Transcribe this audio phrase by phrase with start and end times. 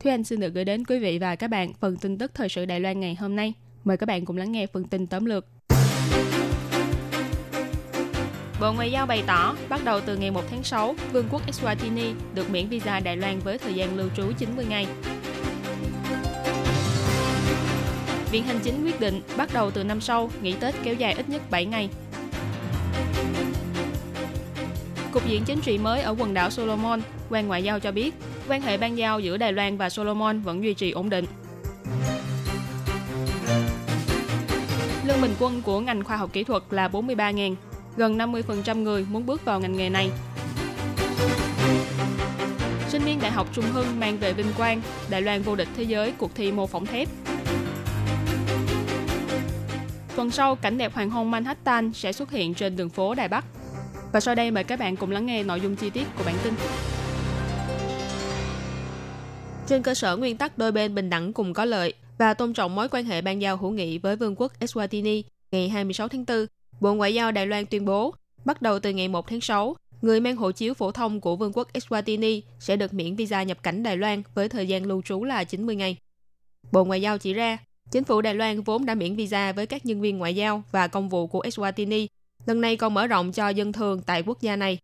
[0.00, 2.48] Thúy Anh xin được gửi đến quý vị và các bạn phần tin tức thời
[2.48, 3.54] sự Đài Loan ngày hôm nay.
[3.84, 5.46] Mời các bạn cùng lắng nghe phần tin tóm lược.
[8.60, 12.14] Bộ Ngoại giao bày tỏ, bắt đầu từ ngày 1 tháng 6, Vương quốc Eswatini
[12.34, 14.86] được miễn visa Đài Loan với thời gian lưu trú 90 ngày.
[18.30, 21.28] Viện Hành Chính quyết định bắt đầu từ năm sau, nghỉ Tết kéo dài ít
[21.28, 21.88] nhất 7 ngày.
[25.12, 27.00] Cục diện chính trị mới ở quần đảo Solomon,
[27.30, 28.14] quan ngoại giao cho biết,
[28.48, 31.24] quan hệ ban giao giữa Đài Loan và Solomon vẫn duy trì ổn định.
[35.06, 37.54] Lương bình quân của ngành khoa học kỹ thuật là 43.000,
[37.96, 40.10] gần 50% người muốn bước vào ngành nghề này.
[42.88, 45.82] Sinh viên Đại học Trung Hưng mang về vinh quang, Đài Loan vô địch thế
[45.82, 47.08] giới cuộc thi mô phỏng thép.
[50.16, 53.44] Tuần sau, cảnh đẹp hoàng hôn Manhattan sẽ xuất hiện trên đường phố Đài Bắc.
[54.12, 56.34] Và sau đây mời các bạn cùng lắng nghe nội dung chi tiết của bản
[56.44, 56.54] tin.
[59.66, 62.74] Trên cơ sở nguyên tắc đôi bên bình đẳng cùng có lợi và tôn trọng
[62.74, 65.22] mối quan hệ ban giao hữu nghị với Vương quốc Eswatini
[65.52, 66.46] ngày 26 tháng 4,
[66.80, 70.20] Bộ Ngoại giao Đài Loan tuyên bố, bắt đầu từ ngày 1 tháng 6, người
[70.20, 73.82] mang hộ chiếu phổ thông của Vương quốc Eswatini sẽ được miễn visa nhập cảnh
[73.82, 75.96] Đài Loan với thời gian lưu trú là 90 ngày.
[76.72, 77.58] Bộ Ngoại giao chỉ ra,
[77.90, 80.88] chính phủ Đài Loan vốn đã miễn visa với các nhân viên ngoại giao và
[80.88, 82.06] công vụ của Eswatini,
[82.46, 84.78] lần này còn mở rộng cho dân thường tại quốc gia này.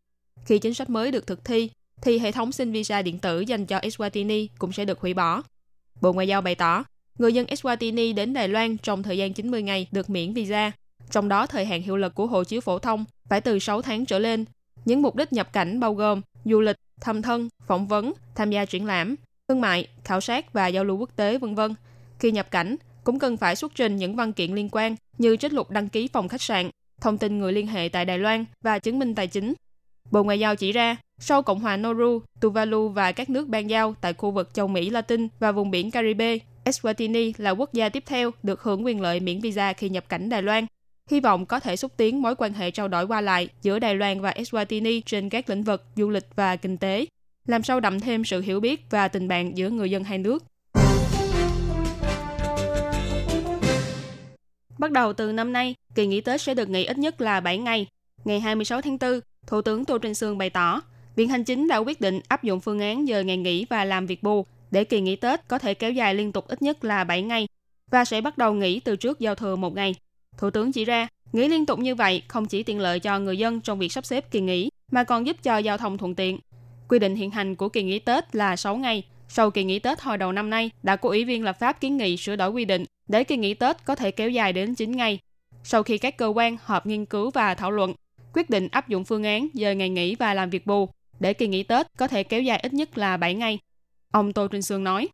[0.44, 1.70] Khi chính sách mới được thực thi,
[2.02, 5.42] thì hệ thống xin visa điện tử dành cho Eswatini cũng sẽ được hủy bỏ.
[6.00, 6.84] Bộ Ngoại giao bày tỏ,
[7.18, 10.72] người dân Eswatini đến Đài Loan trong thời gian 90 ngày được miễn visa,
[11.10, 14.06] trong đó thời hạn hiệu lực của hộ chiếu phổ thông phải từ 6 tháng
[14.06, 14.44] trở lên.
[14.84, 18.64] Những mục đích nhập cảnh bao gồm du lịch, thăm thân, phỏng vấn, tham gia
[18.64, 19.16] triển lãm,
[19.48, 21.74] thương mại, khảo sát và giao lưu quốc tế, vân vân.
[22.18, 25.52] Khi nhập cảnh, cũng cần phải xuất trình những văn kiện liên quan như trích
[25.52, 26.70] lục đăng ký phòng khách sạn,
[27.00, 29.54] thông tin người liên hệ tại Đài Loan và chứng minh tài chính.
[30.10, 33.94] Bộ Ngoại giao chỉ ra, sau Cộng hòa Nauru, Tuvalu và các nước ban giao
[34.00, 38.02] tại khu vực châu Mỹ Latin và vùng biển Caribe, Eswatini là quốc gia tiếp
[38.06, 40.66] theo được hưởng quyền lợi miễn visa khi nhập cảnh Đài Loan.
[41.10, 43.94] Hy vọng có thể xúc tiến mối quan hệ trao đổi qua lại giữa Đài
[43.94, 47.06] Loan và Eswatini trên các lĩnh vực du lịch và kinh tế,
[47.46, 50.44] làm sâu đậm thêm sự hiểu biết và tình bạn giữa người dân hai nước.
[54.78, 57.58] Bắt đầu từ năm nay, kỳ nghỉ Tết sẽ được nghỉ ít nhất là 7
[57.58, 57.86] ngày.
[58.24, 60.80] Ngày 26 tháng 4, Thủ tướng Tô Trinh Sương bày tỏ,
[61.16, 64.06] Viện Hành Chính đã quyết định áp dụng phương án giờ ngày nghỉ và làm
[64.06, 67.04] việc bù để kỳ nghỉ Tết có thể kéo dài liên tục ít nhất là
[67.04, 67.48] 7 ngày
[67.90, 69.94] và sẽ bắt đầu nghỉ từ trước giao thừa một ngày.
[70.38, 73.38] Thủ tướng chỉ ra, nghỉ liên tục như vậy không chỉ tiện lợi cho người
[73.38, 76.38] dân trong việc sắp xếp kỳ nghỉ, mà còn giúp cho giao thông thuận tiện.
[76.88, 79.02] Quy định hiện hành của kỳ nghỉ Tết là 6 ngày.
[79.28, 81.96] Sau kỳ nghỉ Tết hồi đầu năm nay, đã có ủy viên lập pháp kiến
[81.96, 84.96] nghị sửa đổi quy định để kỳ nghỉ Tết có thể kéo dài đến 9
[84.96, 85.18] ngày.
[85.64, 87.94] Sau khi các cơ quan họp nghiên cứu và thảo luận,
[88.32, 90.88] quyết định áp dụng phương án giờ ngày nghỉ và làm việc bù
[91.22, 93.58] để kỳ nghỉ Tết có thể kéo dài ít nhất là 7 ngày.
[94.12, 95.08] Ông Tô Trinh Sương nói,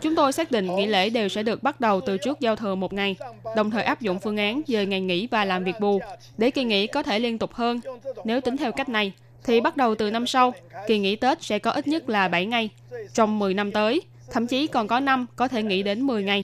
[0.00, 2.74] Chúng tôi xác định nghỉ lễ đều sẽ được bắt đầu từ trước giao thừa
[2.74, 3.16] một ngày,
[3.56, 6.00] đồng thời áp dụng phương án dời ngày nghỉ và làm việc bù,
[6.38, 7.80] để kỳ nghỉ có thể liên tục hơn.
[8.24, 9.12] Nếu tính theo cách này,
[9.44, 10.54] thì bắt đầu từ năm sau,
[10.86, 12.68] kỳ nghỉ Tết sẽ có ít nhất là 7 ngày.
[13.14, 16.42] Trong 10 năm tới, thậm chí còn có năm có thể nghỉ đến 10 ngày.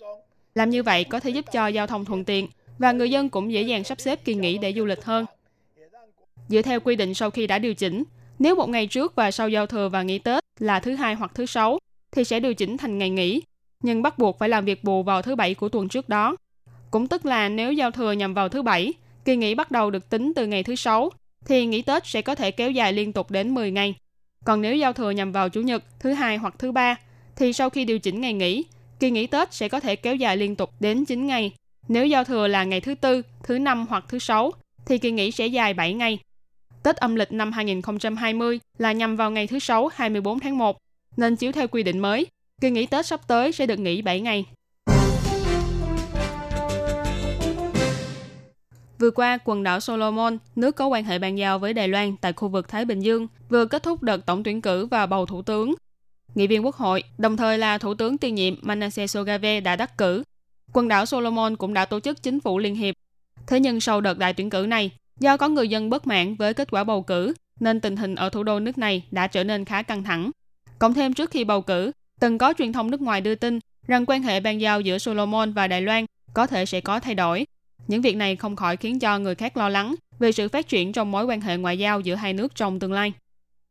[0.55, 2.49] Làm như vậy có thể giúp cho giao thông thuận tiện
[2.79, 5.27] và người dân cũng dễ dàng sắp xếp kỳ nghỉ để du lịch hơn.
[6.49, 8.05] Dựa theo quy định sau khi đã điều chỉnh,
[8.39, 11.33] nếu một ngày trước và sau giao thừa và nghỉ Tết là thứ hai hoặc
[11.35, 11.79] thứ sáu,
[12.13, 13.43] thì sẽ điều chỉnh thành ngày nghỉ,
[13.83, 16.37] nhưng bắt buộc phải làm việc bù vào thứ bảy của tuần trước đó.
[16.91, 18.93] Cũng tức là nếu giao thừa nhằm vào thứ bảy,
[19.25, 21.11] kỳ nghỉ bắt đầu được tính từ ngày thứ sáu,
[21.47, 23.95] thì nghỉ Tết sẽ có thể kéo dài liên tục đến 10 ngày.
[24.45, 26.97] Còn nếu giao thừa nhằm vào chủ nhật, thứ hai hoặc thứ ba,
[27.37, 28.65] thì sau khi điều chỉnh ngày nghỉ,
[29.01, 31.53] kỳ nghỉ Tết sẽ có thể kéo dài liên tục đến 9 ngày.
[31.89, 34.53] Nếu giao thừa là ngày thứ tư, thứ năm hoặc thứ sáu,
[34.87, 36.19] thì kỳ nghỉ sẽ dài 7 ngày.
[36.83, 40.77] Tết âm lịch năm 2020 là nhằm vào ngày thứ Sáu 24 tháng 1,
[41.17, 42.27] nên chiếu theo quy định mới,
[42.61, 44.45] kỳ nghỉ Tết sắp tới sẽ được nghỉ 7 ngày.
[48.99, 52.33] Vừa qua, quần đảo Solomon, nước có quan hệ bàn giao với Đài Loan tại
[52.33, 55.43] khu vực Thái Bình Dương, vừa kết thúc đợt tổng tuyển cử và bầu thủ
[55.43, 55.75] tướng.
[56.35, 59.99] Nghị viên quốc hội, đồng thời là thủ tướng tiên nhiệm Manasseh Sogave đã đắc
[59.99, 60.23] cử.
[60.75, 62.95] Quần đảo Solomon cũng đã tổ chức chính phủ liên hiệp.
[63.47, 64.91] Thế nhưng sau đợt đại tuyển cử này,
[65.21, 68.29] do có người dân bất mãn với kết quả bầu cử, nên tình hình ở
[68.29, 70.31] thủ đô nước này đã trở nên khá căng thẳng.
[70.79, 74.05] Cộng thêm trước khi bầu cử, từng có truyền thông nước ngoài đưa tin rằng
[74.07, 76.05] quan hệ bàn giao giữa Solomon và Đài Loan
[76.35, 77.47] có thể sẽ có thay đổi
[77.89, 80.93] những việc này không khỏi khiến cho người khác lo lắng về sự phát triển
[80.93, 83.13] trong mối quan hệ ngoại giao giữa hai nước trong tương lai.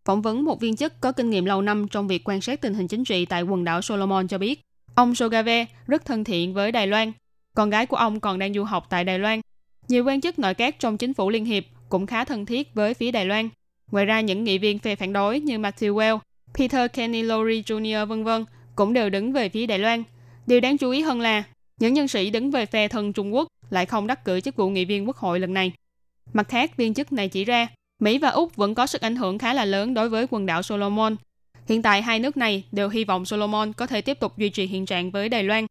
[0.05, 2.73] Phỏng vấn một viên chức có kinh nghiệm lâu năm trong việc quan sát tình
[2.73, 4.61] hình chính trị tại quần đảo Solomon cho biết,
[4.95, 7.11] ông Sogave rất thân thiện với Đài Loan.
[7.55, 9.41] Con gái của ông còn đang du học tại Đài Loan.
[9.87, 12.93] Nhiều quan chức nội các trong chính phủ liên hiệp cũng khá thân thiết với
[12.93, 13.49] phía Đài Loan.
[13.91, 16.19] Ngoài ra, những nghị viên phe phản đối như Matthew Well,
[16.53, 18.05] Peter Kenny Lowry Jr.
[18.05, 18.29] v.v.
[18.75, 20.03] cũng đều đứng về phía Đài Loan.
[20.47, 21.43] Điều đáng chú ý hơn là
[21.79, 24.69] những nhân sĩ đứng về phe thân Trung Quốc lại không đắc cử chức vụ
[24.69, 25.73] nghị viên quốc hội lần này.
[26.33, 27.67] Mặt khác, viên chức này chỉ ra,
[27.99, 30.61] Mỹ và Úc vẫn có sức ảnh hưởng khá là lớn đối với quần đảo
[30.61, 31.15] Solomon.
[31.67, 34.65] Hiện tại hai nước này đều hy vọng Solomon có thể tiếp tục duy trì
[34.65, 35.65] hiện trạng với Đài Loan.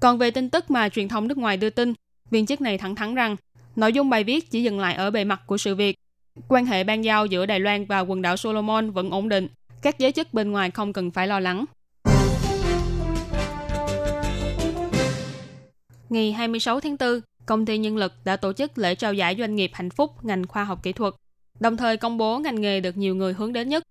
[0.00, 1.94] Còn về tin tức mà truyền thông nước ngoài đưa tin,
[2.30, 3.36] viên chức này thẳng thắn rằng
[3.76, 5.96] nội dung bài viết chỉ dừng lại ở bề mặt của sự việc.
[6.48, 9.48] Quan hệ ban giao giữa Đài Loan và quần đảo Solomon vẫn ổn định,
[9.82, 11.64] các giới chức bên ngoài không cần phải lo lắng.
[16.08, 19.54] Ngày 26 tháng 4, công ty nhân lực đã tổ chức lễ trao giải doanh
[19.56, 21.14] nghiệp hạnh phúc ngành khoa học kỹ thuật,
[21.60, 23.82] đồng thời công bố ngành nghề được nhiều người hướng đến nhất.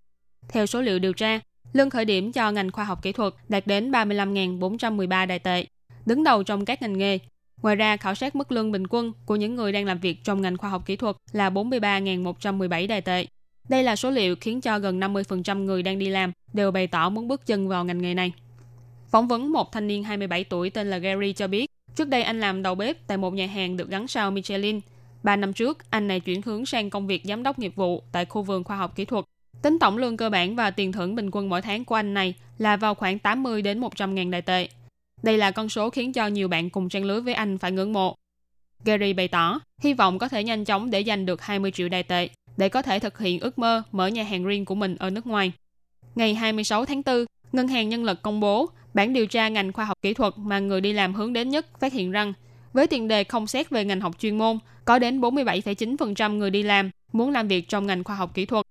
[0.50, 1.40] Theo số liệu điều tra,
[1.74, 5.66] lương khởi điểm cho ngành khoa học kỹ thuật đạt đến 35.413 đại tệ,
[6.06, 7.20] đứng đầu trong các ngành nghề.
[7.62, 10.42] Ngoài ra, khảo sát mức lương bình quân của những người đang làm việc trong
[10.42, 13.26] ngành khoa học kỹ thuật là 43.117 đại tệ.
[13.70, 17.10] Đây là số liệu khiến cho gần 50% người đang đi làm đều bày tỏ
[17.10, 18.34] muốn bước chân vào ngành nghề này.
[19.12, 21.66] Phỏng vấn một thanh niên 27 tuổi tên là Gary cho biết,
[21.96, 24.80] Trước đây anh làm đầu bếp tại một nhà hàng được gắn sao Michelin.
[25.24, 28.26] Ba năm trước, anh này chuyển hướng sang công việc giám đốc nghiệp vụ tại
[28.26, 29.26] khu vườn khoa học kỹ thuật.
[29.66, 32.34] Tính tổng lương cơ bản và tiền thưởng bình quân mỗi tháng của anh này
[32.58, 34.68] là vào khoảng 80 đến 100 ngàn đại tệ.
[35.24, 37.94] Đây là con số khiến cho nhiều bạn cùng trang lứa với anh phải ngưỡng
[37.94, 38.16] mộ.
[38.84, 42.04] Gary bày tỏ, hy vọng có thể nhanh chóng để giành được 20 triệu đại
[42.04, 45.10] tệ để có thể thực hiện ước mơ mở nhà hàng riêng của mình ở
[45.10, 45.52] nước ngoài.
[46.16, 49.86] Ngày 26 tháng 4, Ngân hàng Nhân lực công bố Bản điều tra ngành khoa
[49.86, 52.34] học kỹ thuật mà người đi làm hướng đến nhất phát hiện rằng,
[52.74, 56.64] với tiền đề không xét về ngành học chuyên môn, có đến 47,9% người đi
[56.64, 58.65] làm muốn làm việc trong ngành khoa học kỹ thuật,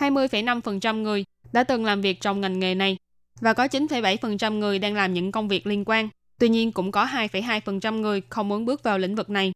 [0.00, 2.96] 20,5% người đã từng làm việc trong ngành nghề này
[3.40, 6.08] và có 9,7% người đang làm những công việc liên quan.
[6.38, 9.52] Tuy nhiên cũng có 2,2% người không muốn bước vào lĩnh vực này.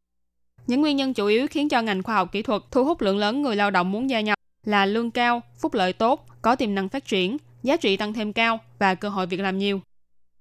[0.67, 3.17] Những nguyên nhân chủ yếu khiến cho ngành khoa học kỹ thuật thu hút lượng
[3.17, 6.75] lớn người lao động muốn gia nhập là lương cao, phúc lợi tốt, có tiềm
[6.75, 9.81] năng phát triển, giá trị tăng thêm cao và cơ hội việc làm nhiều.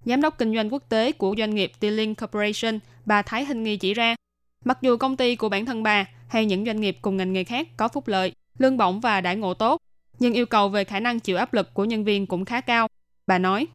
[0.04, 3.76] Giám đốc kinh doanh quốc tế của doanh nghiệp T-Link Corporation, bà Thái Hình Nghi
[3.76, 4.16] chỉ ra,
[4.64, 7.44] mặc dù công ty của bản thân bà hay những doanh nghiệp cùng ngành nghề
[7.44, 9.80] khác có phúc lợi, lương bổng và đãi ngộ tốt,
[10.18, 12.88] nhưng yêu cầu về khả năng chịu áp lực của nhân viên cũng khá cao.
[13.26, 13.66] Bà nói,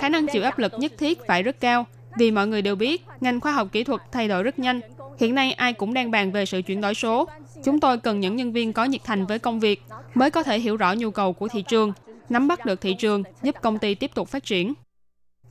[0.00, 1.86] khả năng chịu áp lực nhất thiết phải rất cao,
[2.18, 4.80] vì mọi người đều biết ngành khoa học kỹ thuật thay đổi rất nhanh.
[5.18, 7.28] Hiện nay ai cũng đang bàn về sự chuyển đổi số.
[7.64, 9.82] Chúng tôi cần những nhân viên có nhiệt thành với công việc,
[10.14, 11.92] mới có thể hiểu rõ nhu cầu của thị trường,
[12.28, 14.74] nắm bắt được thị trường, giúp công ty tiếp tục phát triển.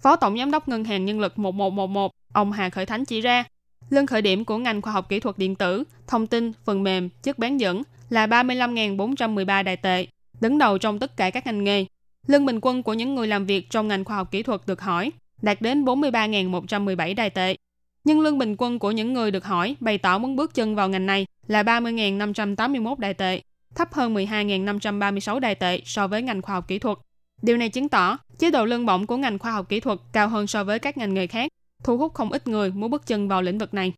[0.02, 3.44] Phó Tổng Giám đốc Ngân hàng Nhân lực 1111, ông Hà Khởi Thánh chỉ ra,
[3.90, 7.10] lương khởi điểm của ngành khoa học kỹ thuật điện tử, thông tin, phần mềm,
[7.24, 10.08] chất bán dẫn là 35.413 đại tệ,
[10.42, 11.86] đứng đầu trong tất cả các ngành nghề.
[12.28, 14.82] Lương bình quân của những người làm việc trong ngành khoa học kỹ thuật được
[14.82, 15.12] hỏi
[15.42, 17.56] đạt đến 43.117 đại tệ.
[18.04, 20.90] Nhưng lương bình quân của những người được hỏi bày tỏ muốn bước chân vào
[20.90, 23.42] ngành này là 30.581 đại tệ,
[23.76, 26.98] thấp hơn 12.536 đại tệ so với ngành khoa học kỹ thuật.
[27.42, 30.28] Điều này chứng tỏ chế độ lương bổng của ngành khoa học kỹ thuật cao
[30.28, 31.52] hơn so với các ngành nghề khác,
[31.84, 33.94] thu hút không ít người muốn bước chân vào lĩnh vực này.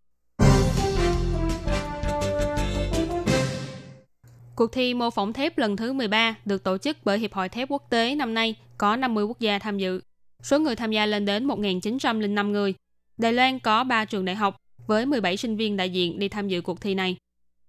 [4.55, 7.69] Cuộc thi mô phỏng thép lần thứ 13 được tổ chức bởi Hiệp hội Thép
[7.71, 10.01] Quốc tế năm nay có 50 quốc gia tham dự.
[10.43, 12.73] Số người tham gia lên đến 1.905 người.
[13.17, 16.47] Đài Loan có 3 trường đại học với 17 sinh viên đại diện đi tham
[16.47, 17.17] dự cuộc thi này.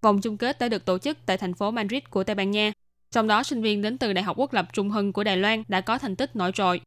[0.02, 2.73] Vòng chung kết đã được tổ chức tại thành phố Madrid của Tây Ban Nha.
[3.11, 5.62] Trong đó, sinh viên đến từ Đại học Quốc lập Trung Hưng của Đài Loan
[5.68, 6.80] đã có thành tích nổi trội.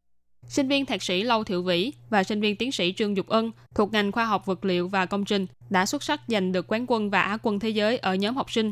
[0.48, 3.52] Sinh viên thạc sĩ Lâu Thiệu Vĩ và sinh viên tiến sĩ Trương Dục Ân
[3.76, 6.86] thuộc ngành khoa học vật liệu và công trình đã xuất sắc giành được quán
[6.88, 8.72] quân và á quân thế giới ở nhóm học sinh.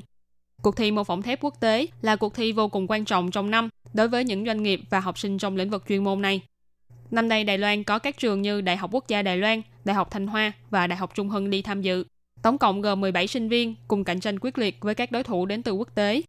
[0.62, 3.52] Cuộc thi mô phỏng thép quốc tế là cuộc thi vô cùng quan trọng trong
[3.52, 6.42] năm đối với những doanh nghiệp và học sinh trong lĩnh vực chuyên môn này.
[7.12, 9.96] Năm nay Đài Loan có các trường như Đại học Quốc gia Đài Loan, Đại
[9.96, 12.04] học Thanh Hoa và Đại học Trung Hưng đi tham dự.
[12.42, 15.46] Tổng cộng gồm 17 sinh viên cùng cạnh tranh quyết liệt với các đối thủ
[15.46, 16.22] đến từ quốc tế.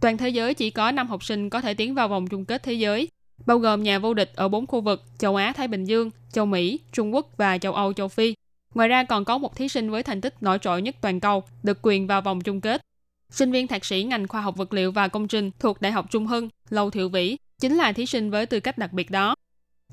[0.00, 2.62] Toàn thế giới chỉ có 5 học sinh có thể tiến vào vòng chung kết
[2.62, 3.08] thế giới,
[3.46, 6.46] bao gồm nhà vô địch ở 4 khu vực châu Á Thái Bình Dương, châu
[6.46, 8.34] Mỹ, Trung Quốc và châu Âu châu Phi.
[8.74, 11.44] Ngoài ra còn có một thí sinh với thành tích nổi trội nhất toàn cầu
[11.62, 12.80] được quyền vào vòng chung kết.
[13.30, 16.06] Sinh viên thạc sĩ ngành khoa học vật liệu và công trình thuộc Đại học
[16.10, 19.34] Trung Hưng, Lâu Thiệu Vĩ, chính là thí sinh với tư cách đặc biệt đó.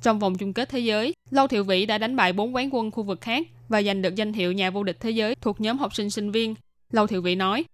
[0.01, 2.91] Trong vòng chung kết thế giới, Lâu Thiệu Vĩ đã đánh bại 4 quán quân
[2.91, 5.77] khu vực khác và giành được danh hiệu nhà vô địch thế giới thuộc nhóm
[5.77, 6.55] học sinh sinh viên.
[6.91, 7.65] Lâu Thiệu Vĩ nói,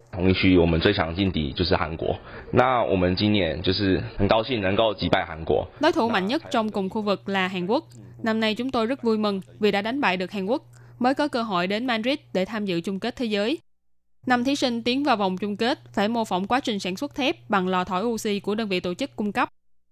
[5.79, 7.83] Đối thủ mạnh nhất trong cùng khu vực là Hàn Quốc.
[8.23, 10.63] Năm nay chúng tôi rất vui mừng vì đã đánh bại được Hàn Quốc,
[10.99, 13.57] mới có cơ hội đến Madrid để tham dự chung kết thế giới.
[14.25, 17.15] Năm thí sinh tiến vào vòng chung kết phải mô phỏng quá trình sản xuất
[17.15, 19.49] thép bằng lò thổi oxy của đơn vị tổ chức cung cấp.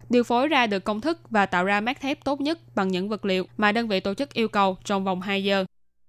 [0.09, 3.09] Điều phối ra được công thức và tạo ra mát thép tốt nhất bằng những
[3.09, 5.65] vật liệu mà đơn vị tổ chức yêu cầu trong vòng 2 giờ,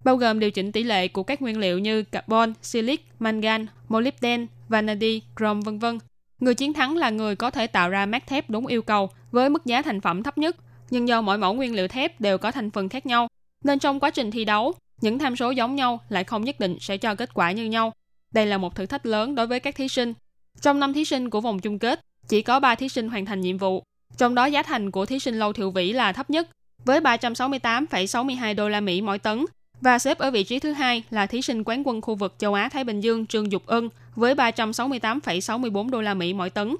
[0.06, 4.46] bao gồm điều chỉnh tỷ lệ của các nguyên liệu như carbon, silic, mangan, molybden,
[4.68, 5.98] vanadi, chrome vân vân.
[6.40, 9.50] Người chiến thắng là người có thể tạo ra mát thép đúng yêu cầu với
[9.50, 10.56] mức giá thành phẩm thấp nhất,
[10.90, 13.28] nhưng do mỗi mẫu nguyên liệu thép đều có thành phần khác nhau,
[13.64, 16.76] nên trong quá trình thi đấu, những tham số giống nhau lại không nhất định
[16.80, 17.92] sẽ cho kết quả như nhau.
[18.32, 20.14] Đây là một thử thách lớn đối với các thí sinh.
[20.60, 23.40] Trong năm thí sinh của vòng chung kết, chỉ có 3 thí sinh hoàn thành
[23.40, 23.82] nhiệm vụ.
[24.16, 26.48] Trong đó giá thành của thí sinh Lâu Thiệu Vĩ là thấp nhất
[26.84, 29.44] với 368,62 đô la Mỹ mỗi tấn
[29.80, 32.54] và xếp ở vị trí thứ hai là thí sinh quán quân khu vực châu
[32.54, 36.76] Á Thái Bình Dương Trương Dục Ân với 368,64 đô la Mỹ mỗi tấn.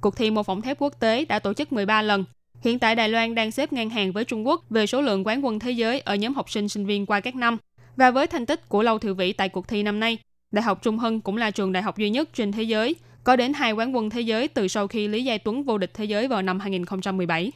[0.00, 2.24] Cuộc thi mô phỏng thép quốc tế đã tổ chức 13 lần.
[2.60, 5.44] Hiện tại Đài Loan đang xếp ngang hàng với Trung Quốc về số lượng quán
[5.44, 7.56] quân thế giới ở nhóm học sinh sinh viên qua các năm.
[7.96, 10.18] Và với thành tích của Lâu Thiệu Vĩ tại cuộc thi năm nay,
[10.52, 13.36] Đại học Trung Hưng cũng là trường đại học duy nhất trên thế giới có
[13.36, 16.04] đến hai quán quân thế giới từ sau khi Lý Giai Tuấn vô địch thế
[16.04, 17.52] giới vào năm 2017.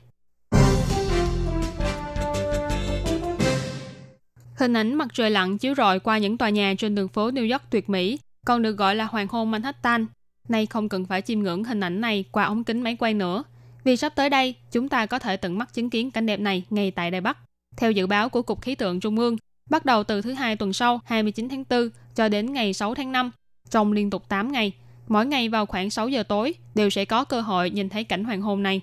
[4.61, 7.52] Hình ảnh mặt trời lặn chiếu rọi qua những tòa nhà trên đường phố New
[7.52, 10.07] York tuyệt mỹ, còn được gọi là hoàng hôn Manhattan.
[10.49, 13.45] Nay không cần phải chiêm ngưỡng hình ảnh này qua ống kính máy quay nữa,
[13.85, 16.64] vì sắp tới đây chúng ta có thể tận mắt chứng kiến cảnh đẹp này
[16.71, 17.38] ngay tại Đài Bắc.
[17.76, 19.37] Theo dự báo của Cục Khí tượng Trung ương,
[19.71, 23.12] bắt đầu từ thứ hai tuần sau 29 tháng 4 cho đến ngày 6 tháng
[23.12, 23.31] 5,
[23.71, 24.73] trong liên tục 8 ngày,
[25.09, 28.25] mỗi ngày vào khoảng 6 giờ tối đều sẽ có cơ hội nhìn thấy cảnh
[28.25, 28.81] hoàng hôn này.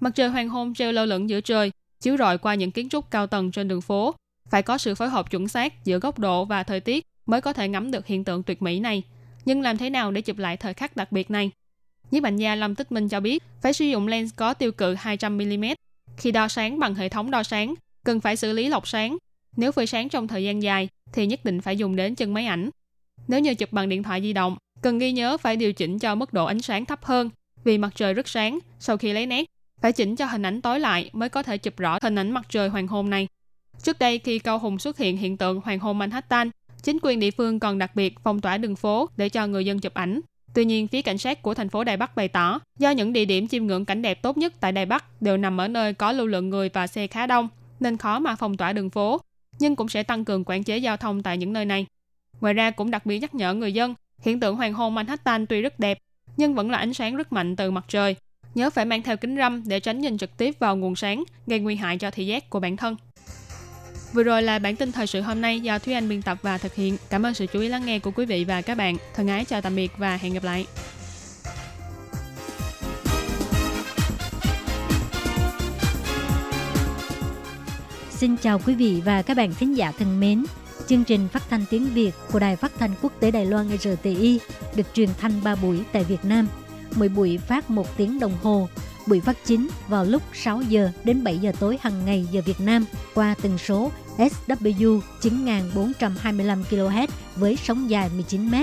[0.00, 1.70] Mặt trời hoàng hôn treo lơ lửng giữa trời,
[2.00, 4.14] chiếu rọi qua những kiến trúc cao tầng trên đường phố.
[4.50, 7.52] Phải có sự phối hợp chuẩn xác giữa góc độ và thời tiết mới có
[7.52, 9.02] thể ngắm được hiện tượng tuyệt mỹ này.
[9.44, 11.50] Nhưng làm thế nào để chụp lại thời khắc đặc biệt này?
[12.10, 14.94] Nhiếp ảnh gia Lâm Tích Minh cho biết phải sử dụng lens có tiêu cự
[14.94, 15.74] 200mm.
[16.16, 17.74] Khi đo sáng bằng hệ thống đo sáng,
[18.04, 19.16] cần phải xử lý lọc sáng.
[19.56, 22.46] Nếu phơi sáng trong thời gian dài thì nhất định phải dùng đến chân máy
[22.46, 22.70] ảnh.
[23.28, 26.14] Nếu như chụp bằng điện thoại di động Cần ghi nhớ phải điều chỉnh cho
[26.14, 27.30] mức độ ánh sáng thấp hơn
[27.64, 29.44] vì mặt trời rất sáng sau khi lấy nét.
[29.80, 32.46] Phải chỉnh cho hình ảnh tối lại mới có thể chụp rõ hình ảnh mặt
[32.48, 33.28] trời hoàng hôn này.
[33.82, 36.50] Trước đây khi Cao Hùng xuất hiện hiện tượng hoàng hôn Manhattan,
[36.82, 39.80] chính quyền địa phương còn đặc biệt phong tỏa đường phố để cho người dân
[39.80, 40.20] chụp ảnh.
[40.54, 43.24] Tuy nhiên, phía cảnh sát của thành phố Đài Bắc bày tỏ, do những địa
[43.24, 46.12] điểm chiêm ngưỡng cảnh đẹp tốt nhất tại Đài Bắc đều nằm ở nơi có
[46.12, 47.48] lưu lượng người và xe khá đông,
[47.80, 49.20] nên khó mà phong tỏa đường phố,
[49.58, 51.86] nhưng cũng sẽ tăng cường quản chế giao thông tại những nơi này.
[52.40, 55.62] Ngoài ra cũng đặc biệt nhắc nhở người dân Hiện tượng hoàng hôn Manhattan tuy
[55.62, 55.98] rất đẹp,
[56.36, 58.16] nhưng vẫn là ánh sáng rất mạnh từ mặt trời.
[58.54, 61.60] Nhớ phải mang theo kính râm để tránh nhìn trực tiếp vào nguồn sáng, gây
[61.60, 62.96] nguy hại cho thị giác của bản thân.
[64.12, 66.58] Vừa rồi là bản tin thời sự hôm nay do Thúy Anh biên tập và
[66.58, 66.96] thực hiện.
[67.10, 68.96] Cảm ơn sự chú ý lắng nghe của quý vị và các bạn.
[69.14, 70.66] Thân ái chào tạm biệt và hẹn gặp lại.
[78.10, 80.44] Xin chào quý vị và các bạn thính giả thân mến.
[80.86, 84.40] Chương trình phát thanh tiếng Việt của Đài Phát thanh Quốc tế Đài Loan RTI
[84.76, 86.48] được truyền thanh 3 buổi tại Việt Nam.
[86.94, 88.68] Mỗi buổi phát 1 tiếng đồng hồ.
[89.06, 92.60] Buổi phát chính vào lúc 6 giờ đến 7 giờ tối hàng ngày giờ Việt
[92.60, 92.84] Nam
[93.14, 98.54] qua tần số SW 9425 kHz với sóng dài 19 m.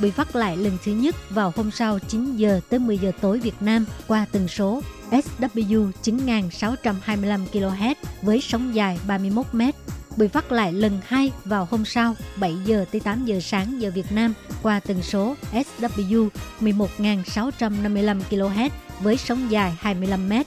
[0.00, 3.38] Buổi phát lại lần thứ nhất vào hôm sau 9 giờ tới 10 giờ tối
[3.38, 9.62] Việt Nam qua tần số SW 9625 kHz với sóng dài 31 m
[10.16, 13.90] bị phát lại lần hai vào hôm sau 7 giờ tới 8 giờ sáng giờ
[13.94, 16.28] Việt Nam, qua tần số SW
[16.60, 20.46] 11.655 kHz với sóng dài 25 mét.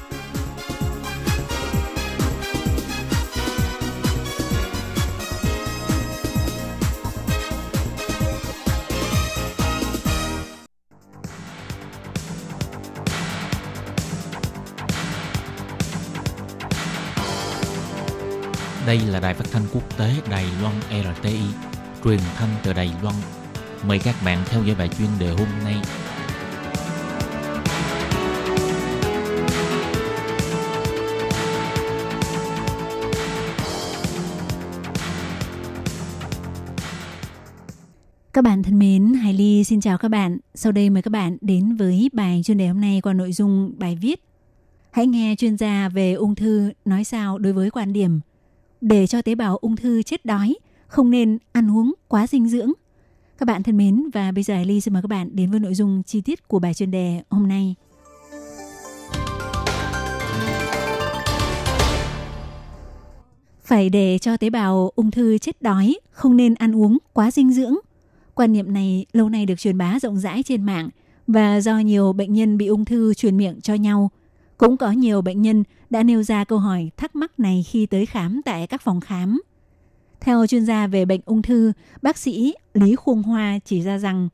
[18.87, 21.39] Đây là đài phát thanh quốc tế Đài Loan RTI,
[22.03, 23.15] truyền thanh từ Đài Loan.
[23.87, 25.75] Mời các bạn theo dõi bài chuyên đề hôm nay.
[38.33, 40.37] Các bạn thân mến, Hải Ly xin chào các bạn.
[40.55, 43.73] Sau đây mời các bạn đến với bài chuyên đề hôm nay qua nội dung
[43.77, 44.23] bài viết.
[44.91, 48.19] Hãy nghe chuyên gia về ung thư nói sao đối với quan điểm
[48.81, 50.55] để cho tế bào ung thư chết đói,
[50.87, 52.71] không nên ăn uống quá dinh dưỡng.
[53.37, 55.73] Các bạn thân mến và bây giờ Ly xin mời các bạn đến với nội
[55.73, 57.75] dung chi tiết của bài chuyên đề hôm nay.
[63.63, 67.53] Phải để cho tế bào ung thư chết đói, không nên ăn uống quá dinh
[67.53, 67.75] dưỡng.
[68.35, 70.89] Quan niệm này lâu nay được truyền bá rộng rãi trên mạng
[71.27, 74.11] và do nhiều bệnh nhân bị ung thư truyền miệng cho nhau–
[74.61, 78.05] cũng có nhiều bệnh nhân đã nêu ra câu hỏi thắc mắc này khi tới
[78.05, 79.41] khám tại các phòng khám.
[80.19, 84.29] Theo chuyên gia về bệnh ung thư, bác sĩ Lý Khuông Hoa chỉ ra rằng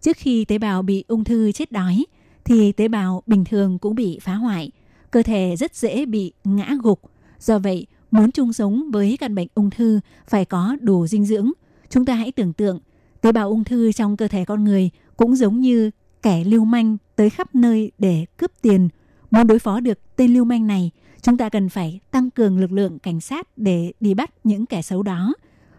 [0.00, 2.06] trước khi tế bào bị ung thư chết đói
[2.44, 4.70] thì tế bào bình thường cũng bị phá hoại,
[5.10, 7.00] cơ thể rất dễ bị ngã gục.
[7.38, 11.52] Do vậy, muốn chung sống với căn bệnh ung thư phải có đủ dinh dưỡng.
[11.90, 12.80] Chúng ta hãy tưởng tượng,
[13.20, 15.90] tế bào ung thư trong cơ thể con người cũng giống như
[16.22, 18.88] kẻ lưu manh tới khắp nơi để cướp tiền,
[19.30, 20.90] Muốn đối phó được tên lưu manh này,
[21.22, 24.82] chúng ta cần phải tăng cường lực lượng cảnh sát để đi bắt những kẻ
[24.82, 25.34] xấu đó.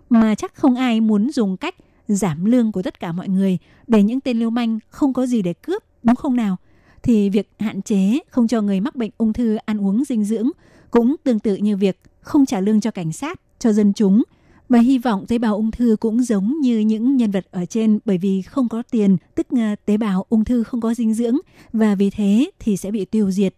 [0.09, 1.75] Mà chắc không ai muốn dùng cách
[2.07, 5.41] giảm lương của tất cả mọi người để những tên lưu manh không có gì
[5.41, 6.57] để cướp, đúng không nào?
[7.03, 10.49] Thì việc hạn chế không cho người mắc bệnh ung thư ăn uống dinh dưỡng
[10.91, 14.23] cũng tương tự như việc không trả lương cho cảnh sát, cho dân chúng–
[14.69, 17.99] và hy vọng tế bào ung thư cũng giống như những nhân vật ở trên
[18.05, 19.47] bởi vì không có tiền, tức
[19.85, 21.37] tế bào ung thư không có dinh dưỡng
[21.73, 23.55] và vì thế thì sẽ bị tiêu diệt.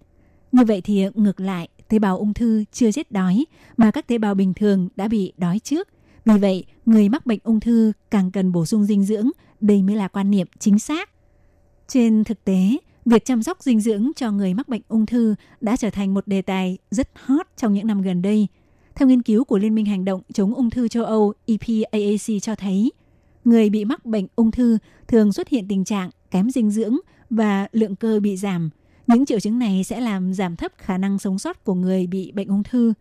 [0.52, 3.46] Như vậy thì ngược lại, tế bào ung thư chưa chết đói
[3.78, 5.88] mà các tế bào bình thường đã bị đói trước.
[6.26, 9.30] Vì vậy, người mắc bệnh ung thư càng cần bổ sung dinh dưỡng,
[9.62, 11.10] đây mới là quan niệm chính xác.
[11.88, 15.78] Trên thực tế, việc chăm sóc dinh dưỡng cho người mắc bệnh ung thư đã
[15.78, 18.48] trở thành một đề tài rất hot trong những năm gần đây–
[18.96, 22.56] theo nghiên cứu của Liên minh Hành động chống ung thư châu Âu EPAAC cho
[22.56, 22.92] thấy,
[23.46, 24.78] người bị mắc bệnh ung thư
[25.08, 26.98] thường xuất hiện tình trạng kém dinh dưỡng
[27.30, 28.70] và lượng cơ bị giảm.
[29.08, 32.32] Những triệu chứng này sẽ làm giảm thấp khả năng sống sót của người bị
[32.32, 32.94] bệnh ung thư.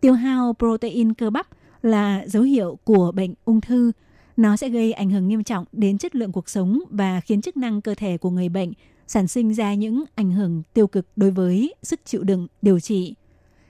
[0.00, 1.46] Tiêu hao protein cơ bắp
[1.82, 3.92] là dấu hiệu của bệnh ung thư.
[4.36, 7.56] Nó sẽ gây ảnh hưởng nghiêm trọng đến chất lượng cuộc sống và khiến chức
[7.56, 8.72] năng cơ thể của người bệnh
[9.06, 13.14] sản sinh ra những ảnh hưởng tiêu cực đối với sức chịu đựng điều trị.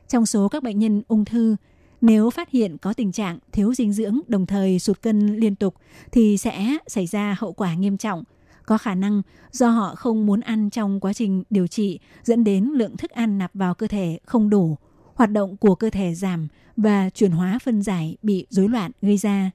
[0.09, 1.57] Trong số các bệnh nhân ung thư,
[2.01, 5.75] nếu phát hiện có tình trạng thiếu dinh dưỡng đồng thời sụt cân liên tục
[6.13, 8.25] thì sẽ xảy ra hậu quả nghiêm trọng.
[8.67, 12.65] Có khả năng do họ không muốn ăn trong quá trình điều trị dẫn đến
[12.65, 14.77] lượng thức ăn nạp vào cơ thể không đủ,
[15.15, 19.17] hoạt động của cơ thể giảm và chuyển hóa phân giải bị rối loạn gây
[19.17, 19.51] ra.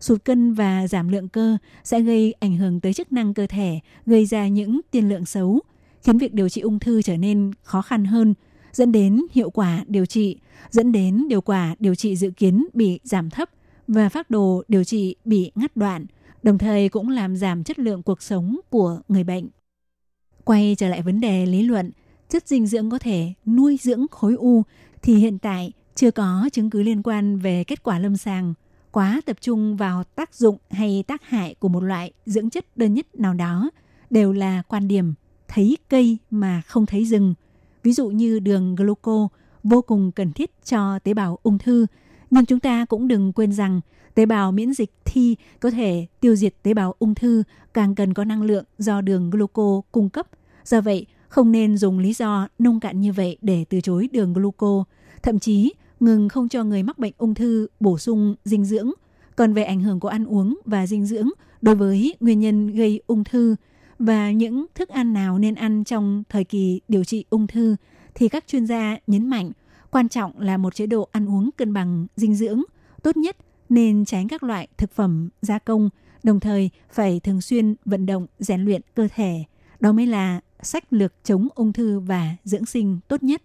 [0.00, 3.80] Sụt cân và giảm lượng cơ sẽ gây ảnh hưởng tới chức năng cơ thể,
[4.06, 5.60] gây ra những tiên lượng xấu,
[6.02, 8.34] khiến việc điều trị ung thư trở nên khó khăn hơn–
[8.76, 10.38] dẫn đến hiệu quả điều trị,
[10.70, 13.50] dẫn đến điều quả điều trị dự kiến bị giảm thấp
[13.88, 16.06] và phác đồ điều trị bị ngắt đoạn,
[16.42, 19.48] đồng thời cũng làm giảm chất lượng cuộc sống của người bệnh.
[20.44, 21.90] Quay trở lại vấn đề lý luận,
[22.28, 24.62] chất dinh dưỡng có thể nuôi dưỡng khối u
[25.02, 28.54] thì hiện tại chưa có chứng cứ liên quan về kết quả lâm sàng
[28.90, 32.94] quá tập trung vào tác dụng hay tác hại của một loại dưỡng chất đơn
[32.94, 33.70] nhất nào đó
[34.10, 35.14] đều là quan điểm
[35.48, 37.34] thấy cây mà không thấy rừng–
[37.86, 39.28] ví dụ như đường gluco
[39.64, 41.86] vô cùng cần thiết cho tế bào ung thư.
[42.30, 43.80] Nhưng chúng ta cũng đừng quên rằng
[44.14, 47.42] tế bào miễn dịch thi có thể tiêu diệt tế bào ung thư
[47.74, 50.26] càng cần có năng lượng do đường gluco cung cấp.
[50.64, 54.32] Do vậy, không nên dùng lý do nông cạn như vậy để từ chối đường
[54.32, 54.84] gluco.
[55.22, 58.90] Thậm chí, ngừng không cho người mắc bệnh ung thư bổ sung dinh dưỡng.
[59.36, 61.28] Còn về ảnh hưởng của ăn uống và dinh dưỡng
[61.62, 63.56] đối với nguyên nhân gây ung thư,
[63.98, 67.76] và những thức ăn nào nên ăn trong thời kỳ điều trị ung thư
[68.14, 69.52] thì các chuyên gia nhấn mạnh
[69.90, 72.62] quan trọng là một chế độ ăn uống cân bằng dinh dưỡng,
[73.02, 73.36] tốt nhất
[73.68, 75.90] nên tránh các loại thực phẩm gia công,
[76.22, 79.44] đồng thời phải thường xuyên vận động rèn luyện cơ thể.
[79.80, 83.42] Đó mới là sách lược chống ung thư và dưỡng sinh tốt nhất.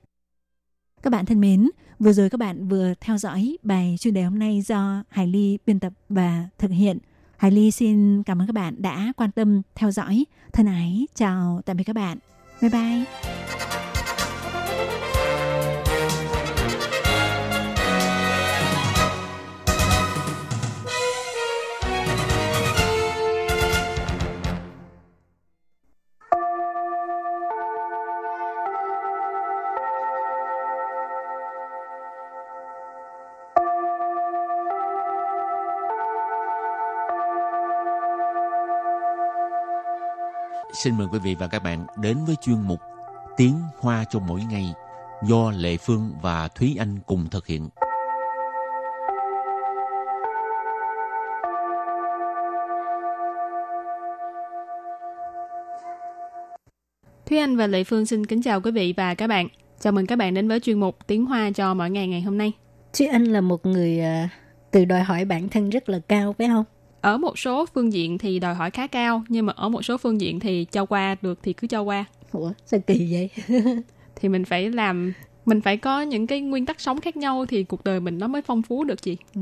[1.04, 4.40] Các bạn thân mến, vừa rồi các bạn vừa theo dõi bài chuyên đề hôm
[4.40, 6.98] nay do Hải Ly biên tập và thực hiện–
[7.42, 10.26] Hải Ly xin cảm ơn các bạn đã quan tâm theo dõi.
[10.54, 12.18] Thân ái, chào tạm biệt các bạn.
[12.62, 13.71] Bye bye.
[40.84, 42.80] Xin mời quý vị và các bạn đến với chuyên mục
[43.38, 44.74] Tiếng Hoa cho mỗi ngày
[45.24, 47.70] do Lệ Phương và Thúy Anh cùng thực hiện.
[57.26, 59.48] Thúy Anh và Lệ Phương xin kính chào quý vị và các bạn.
[59.80, 62.38] Chào mừng các bạn đến với chuyên mục Tiếng Hoa cho mỗi ngày ngày hôm
[62.38, 62.52] nay.
[62.98, 64.30] Thúy Anh là một người uh,
[64.72, 66.66] tự đòi hỏi bản thân rất là cao phải không?
[67.02, 69.98] Ở một số phương diện thì đòi hỏi khá cao, nhưng mà ở một số
[69.98, 72.06] phương diện thì cho qua được thì cứ cho qua.
[72.32, 73.30] Ủa, sao kỳ vậy?
[74.16, 75.14] thì mình phải làm
[75.46, 78.28] mình phải có những cái nguyên tắc sống khác nhau thì cuộc đời mình nó
[78.28, 79.18] mới phong phú được chị.
[79.36, 79.42] Ừ,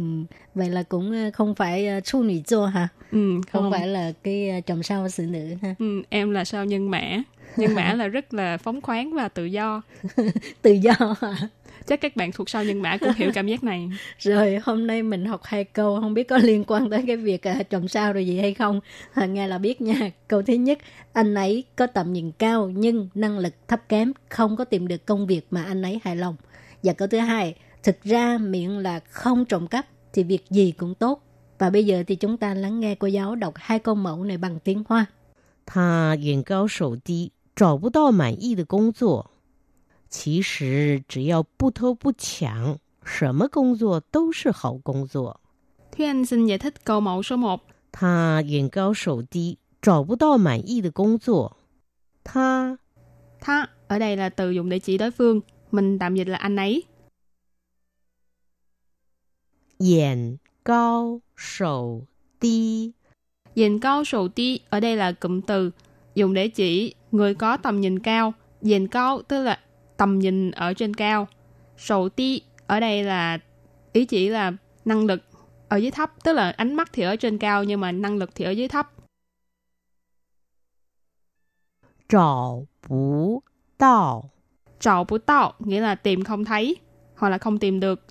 [0.56, 2.88] vậy là cũng ờ, không phải uh, chu nữ chua hả?
[3.12, 5.76] Ừ, không, không phải là cái uh, chồng sao xử nữ ha.
[5.80, 7.24] Ừ, em là sao nhân mã.
[7.58, 9.82] Nhân mã là rất là phóng khoáng và tự do.
[10.62, 11.50] tự do hả?
[11.87, 15.03] chắc các bạn thuộc sau nhân mã cũng hiểu cảm giác này rồi hôm nay
[15.03, 18.13] mình học hai câu không biết có liên quan tới cái việc à, trồng sao
[18.13, 18.81] rồi gì hay không
[19.15, 20.79] à, nghe là biết nha câu thứ nhất
[21.13, 25.07] anh ấy có tầm nhìn cao nhưng năng lực thấp kém không có tìm được
[25.07, 26.37] công việc mà anh ấy hài lòng
[26.83, 30.95] và câu thứ hai thực ra miệng là không trộm cắp thì việc gì cũng
[30.95, 31.23] tốt
[31.59, 34.37] và bây giờ thì chúng ta lắng nghe cô giáo đọc hai câu mẫu này
[34.37, 35.07] bằng tiếng Hoa.
[35.67, 39.31] 他眼高手低，找不到满意的工作。
[40.09, 45.41] 其实只要不偷不抢，什么工作都是好工作。
[45.91, 47.61] Thúy Anh xin giải thích câu mẫu số 1.
[47.93, 51.57] 他眼高手低，找不到满意的工作。
[52.25, 52.79] 他
[53.41, 56.57] Tha ở đây là từ dùng để chỉ đối phương, mình tạm dịch là anh
[56.57, 56.85] ấy.
[59.79, 62.07] 眼高手
[62.41, 62.93] 低，
[63.55, 65.71] Nhìn cao sầu ti ở đây là cụm từ
[66.15, 68.35] dùng để chỉ người có tầm nhìn cao.
[68.61, 69.61] Nhìn cao tức là
[70.00, 71.28] tầm nhìn ở trên cao.
[71.78, 73.40] Sầu ti ở đây là
[73.94, 74.52] ý chỉ là
[74.86, 75.22] năng lực
[75.70, 78.36] ở dưới thấp, tức là ánh mắt thì ở trên cao nhưng mà năng lực
[78.36, 78.92] thì ở dưới thấp.
[82.10, 83.42] Trào bú
[83.78, 84.30] tạo
[84.80, 86.76] Trào bú tạo nghĩa là tìm không thấy
[87.16, 88.06] hoặc là không tìm được.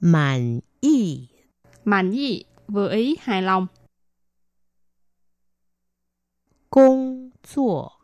[0.00, 1.28] Mãn y
[1.84, 3.66] Mãn y vừa ý hài lòng.
[6.70, 7.95] Công 作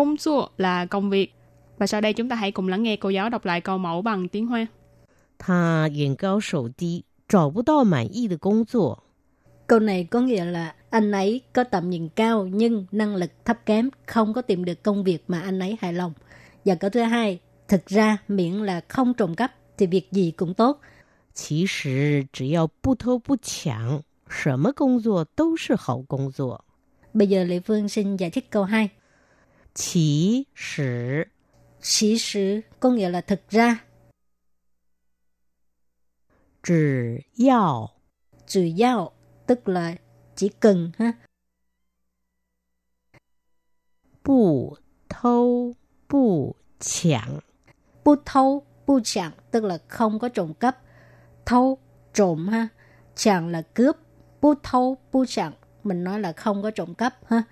[0.00, 1.34] Công zuo là công việc.
[1.78, 4.02] Và sau đây chúng ta hãy cùng lắng nghe cô giáo đọc lại câu mẫu
[4.02, 4.66] bằng tiếng Hoa.
[5.38, 8.94] Thà yên cao sầu đi, trò bố đo mãn y được công zuo.
[9.66, 13.66] Câu này có nghĩa là anh ấy có tầm nhìn cao nhưng năng lực thấp
[13.66, 16.12] kém, không có tìm được công việc mà anh ấy hài lòng.
[16.64, 20.54] Và câu thứ hai, thực ra miễn là không trộm cắp thì việc gì cũng
[20.54, 20.80] tốt.
[21.34, 25.76] Chỉ sử chỉ yêu bù thâu bù chẳng, sở công việc đều là
[26.08, 26.44] công việc.
[27.14, 28.88] Bây giờ Lệ Phương xin giải thích câu 2.
[29.74, 31.24] Chỉ sử
[31.80, 33.84] Chỉ sử có nghĩa là thực ra.
[38.46, 38.70] Chỉ
[39.46, 39.96] tức là
[40.36, 41.12] chỉ cần ha.
[44.24, 44.76] Bù
[49.50, 50.78] tức là không có trộm cắp.
[51.46, 51.78] Thâu
[52.14, 52.68] trộm ha,
[53.16, 53.96] 抢 là cướp.
[54.40, 54.54] Bù
[55.82, 57.42] mình nói là không có trộm cắp ha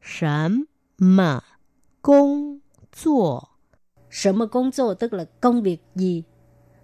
[0.00, 0.66] 什
[0.98, 1.42] 么
[2.00, 2.60] 工
[2.92, 3.50] 作
[4.10, 6.24] Sở mà công作 tức là công việc gì.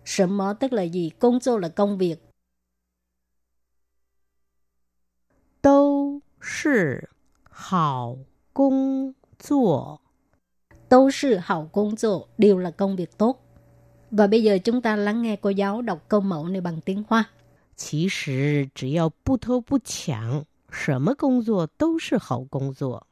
[0.05, 1.11] Sở mó tức là gì.
[1.19, 2.19] Công作 là công việc.
[5.63, 7.09] 都是
[7.49, 8.17] 好
[8.53, 10.01] 工作。
[10.89, 13.39] Tâu sư hảo công 作 đều là công việc tốt.
[14.11, 17.05] Và bây giờ chúng ta lắng nghe cô giáo đọc câu mẫu này bằng tiếng
[17.09, 17.31] Hoa.
[17.77, 23.06] 其实只要不偷不抢，什么工作都是好工作。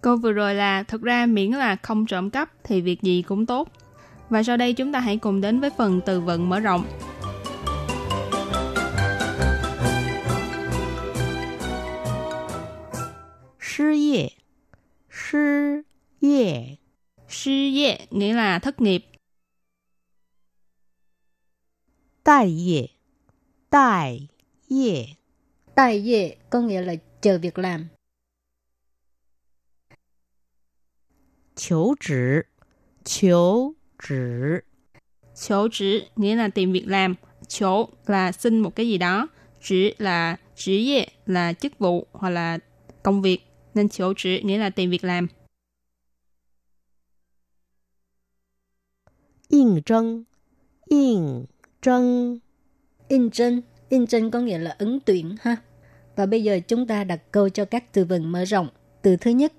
[0.00, 3.46] Câu vừa rồi là thực ra miễn là không trộm cắp thì việc gì cũng
[3.46, 3.68] tốt.
[4.28, 6.84] Và sau đây chúng ta hãy cùng đến với phần từ vựng mở rộng.
[13.60, 14.28] Sư yê
[15.10, 15.82] Sư
[16.20, 16.76] yê
[17.28, 19.04] Sư yê nghĩa là thất nghiệp.
[22.28, 22.86] tài yê
[23.70, 24.28] tài
[24.68, 25.06] yê
[25.74, 27.88] tài yê có nghĩa là chờ việc làm.
[31.57, 32.45] 求职，
[33.05, 34.63] 求职，
[35.35, 37.15] Chỗ chỉ nghĩa là tìm việc làm.
[37.47, 39.27] Chỗ là xin một cái gì đó.
[39.61, 42.59] Chỉ là chỉ ye là chức vụ hoặc là
[43.03, 43.41] công việc.
[43.73, 45.27] Nên chỗ chỉ nghĩa là tìm việc làm.
[49.49, 50.25] 应征，
[50.89, 51.47] 应
[51.81, 52.41] 征，
[53.07, 55.55] In chân, in chân có nghĩa là ứng tuyển ha.
[56.15, 58.69] Và bây giờ chúng ta đặt câu cho các từ vựng mở rộng.
[59.01, 59.53] Từ thứ nhất,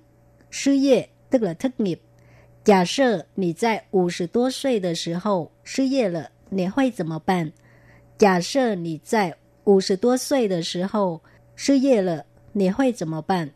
[0.51, 2.01] sư业 tức là thất nghiệp.
[2.65, 7.51] Giả sử 你在50多岁的时候失业了，你会怎么办？
[8.17, 9.35] 假设你在
[9.65, 11.21] 五十多岁的时候
[11.55, 13.49] 失业了，你会怎么办?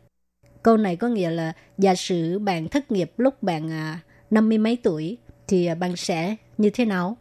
[0.62, 4.58] Câu này có nghĩa là giả sử bạn thất nghiệp lúc bạn à, năm mươi
[4.58, 7.16] mấy tuổi thì à, bạn sẽ như thế nào?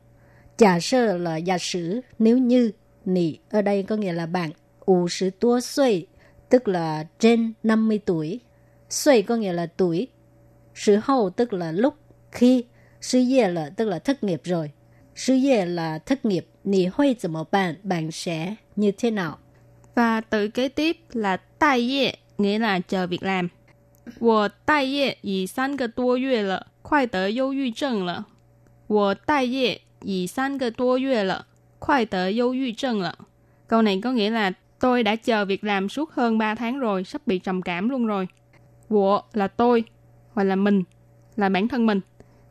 [0.57, 2.71] Giả sử là giả sử nếu như
[3.05, 4.51] nị ở đây có nghĩa là bạn
[4.87, 6.07] 50 tuổi xuôi
[6.49, 8.39] tức là trên 50 tuổi.
[8.89, 10.07] Xuôi có nghĩa là tuổi.
[10.75, 11.93] Sự hậu tức là lúc
[12.31, 12.63] khi.
[13.01, 14.71] Sư业là tức là thất nghiệp rồi.
[15.15, 16.47] Sư业là thất nghiệp.
[16.63, 17.75] Nị huy怎么办?
[17.83, 19.37] Bạn sẽ như thế nào?
[19.95, 23.49] Và từ kế tiếp là tai业, nghĩa là chờ việc làm.
[24.19, 28.25] 我待业已三个多月了，快得忧郁症了。
[28.87, 31.45] 我待业已三个多月了，
[31.79, 33.15] 快得忧郁症了。
[33.67, 37.27] Câu này có nghĩa là tôi đã chờ việc làm suốt hơn 3 tháng rồi, sắp
[37.27, 38.27] bị trầm cảm luôn rồi.
[38.89, 39.83] Wo là tôi,
[40.34, 40.82] hoặc là mình,
[41.36, 42.00] là bản thân mình.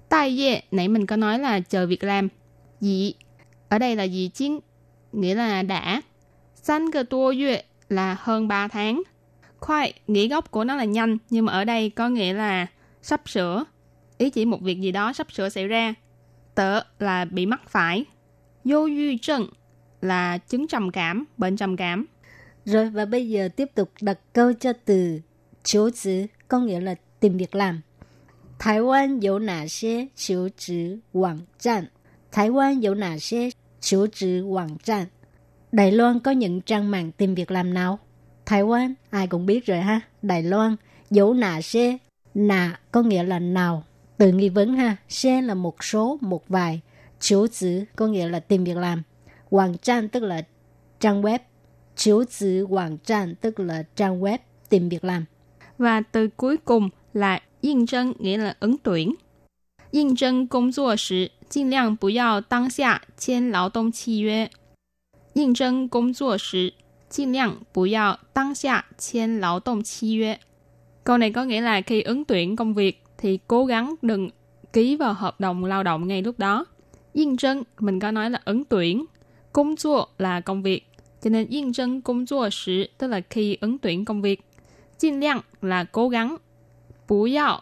[0.09, 2.27] Tai ye, nãy mình có nói là chờ việc làm.
[2.79, 3.13] Dị,
[3.69, 4.59] ở đây là dị chiến,
[5.11, 6.01] nghĩa là đã.
[6.55, 9.03] San cơ tua yue là hơn 3 tháng.
[9.59, 12.67] Khoai, nghĩa gốc của nó là nhanh, nhưng mà ở đây có nghĩa là
[13.01, 13.63] sắp sửa.
[14.17, 15.93] Ý chỉ một việc gì đó sắp sửa xảy ra.
[16.55, 18.05] Tớ là bị mắc phải.
[18.63, 19.47] Vô yu trần
[20.01, 22.05] là chứng trầm cảm, bệnh trầm cảm.
[22.65, 25.21] Rồi và bây giờ tiếp tục đặt câu cho từ
[25.63, 27.81] chiếu chữ có nghĩa là tìm việc làm.
[28.59, 31.86] Thái Lan có nà xe chiếu trừ quảng trang?
[32.31, 35.05] Thái Lan có nà xe chiếu trừ quảng trang?
[35.71, 37.99] Đài Loan có những trang mạng tìm việc làm nào?
[38.45, 40.01] Thái Quan ai cũng biết rồi ha.
[40.21, 40.75] Đài Loan,
[41.09, 41.97] dấu nà xe.
[42.33, 43.83] Nà có nghĩa là nào.
[44.17, 44.97] Từ nghi vấn ha.
[45.09, 46.81] Xe là một số, một vài.
[47.19, 49.03] Chiếu chữ có nghĩa là tìm việc làm.
[49.49, 50.41] Quảng trang tức là
[50.99, 51.39] trang web.
[51.95, 54.38] Chiếu chữ quảng trang tức là trang web
[54.69, 55.25] tìm việc làm.
[55.77, 59.14] Và từ cuối cùng là yên chân nghĩa là ứng tuyển.
[59.90, 64.50] Yên chân công作时尽量不要当下签劳动契约。
[65.34, 66.74] 应征工作时
[67.08, 70.38] 尽量不要当下签劳动契约。
[71.04, 74.30] Câu này có nghĩa là khi ứng tuyển công việc thì cố gắng đừng
[74.72, 76.66] ký vào hợp đồng lao động ngay lúc đó.
[77.12, 79.04] Yên chân mình có nói là ứng tuyển,
[79.52, 80.87] công 作 là công việc,
[81.22, 84.40] cho nên yên chân công 作时 tức là khi ứng tuyển công việc.
[84.98, 86.37] 尽量là cố gắng,
[87.08, 87.61] bú yào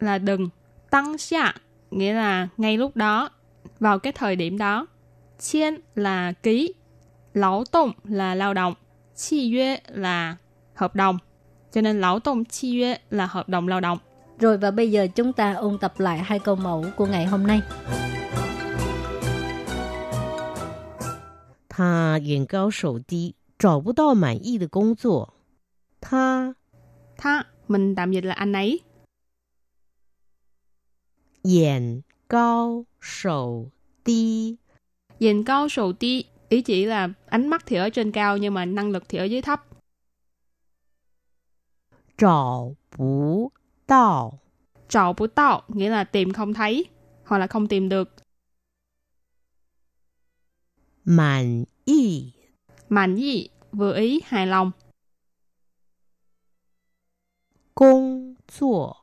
[0.00, 0.48] là đừng,
[0.90, 1.54] tăng xạ
[1.90, 3.30] nghĩa là ngay lúc đó,
[3.80, 4.86] vào cái thời điểm đó.
[5.38, 6.74] Chiên là ký,
[7.34, 8.74] lão động là lao động,
[9.16, 10.36] chi yue là
[10.74, 11.18] hợp đồng.
[11.72, 13.98] Cho nên lão động chi yue là hợp đồng lao động.
[14.38, 17.46] Rồi và bây giờ chúng ta ôn tập lại hai câu mẫu của ngày hôm
[17.46, 17.62] nay.
[21.68, 25.34] 他眼高手低，找不到满意的工作。
[26.00, 26.54] 他
[27.18, 28.79] Tha, mình tạm dịch là anh ấy.
[31.43, 33.71] Diện cao sầu
[34.03, 34.55] ti
[35.19, 38.65] Diện cao sầu ti ý chỉ là ánh mắt thì ở trên cao nhưng mà
[38.65, 39.65] năng lực thì ở dưới thấp.
[42.17, 43.51] Trào bú
[43.87, 44.39] tạo
[44.89, 46.85] Trào bú tạo nghĩa là tìm không thấy
[47.25, 48.09] hoặc là không tìm được.
[51.05, 52.31] Màn y
[52.89, 54.71] Màn y vừa ý hài lòng.
[57.74, 58.96] 工作。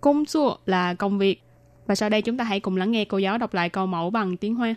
[0.00, 1.42] Công chua là công việc.
[1.86, 4.10] Và sau đây chúng ta hãy cùng lắng nghe cô giáo đọc lại câu mẫu
[4.10, 4.76] bằng tiếng Hoa.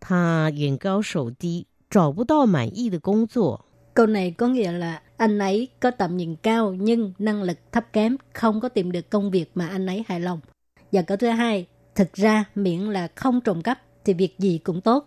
[0.00, 3.64] 他眼高手低，找不到满意的工作。
[3.94, 7.92] Câu này có nghĩa là anh ấy có tầm nhìn cao nhưng năng lực thấp
[7.92, 10.40] kém, không có tìm được công việc mà anh ấy hài lòng.
[10.92, 14.80] Và câu thứ hai, thực ra miễn là không trộm cắp thì việc gì cũng
[14.80, 15.06] tốt.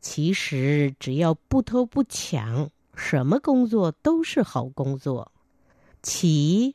[0.00, 5.32] 其实只要不偷不抢，什么工作都是好工作。
[6.01, 6.73] chỉ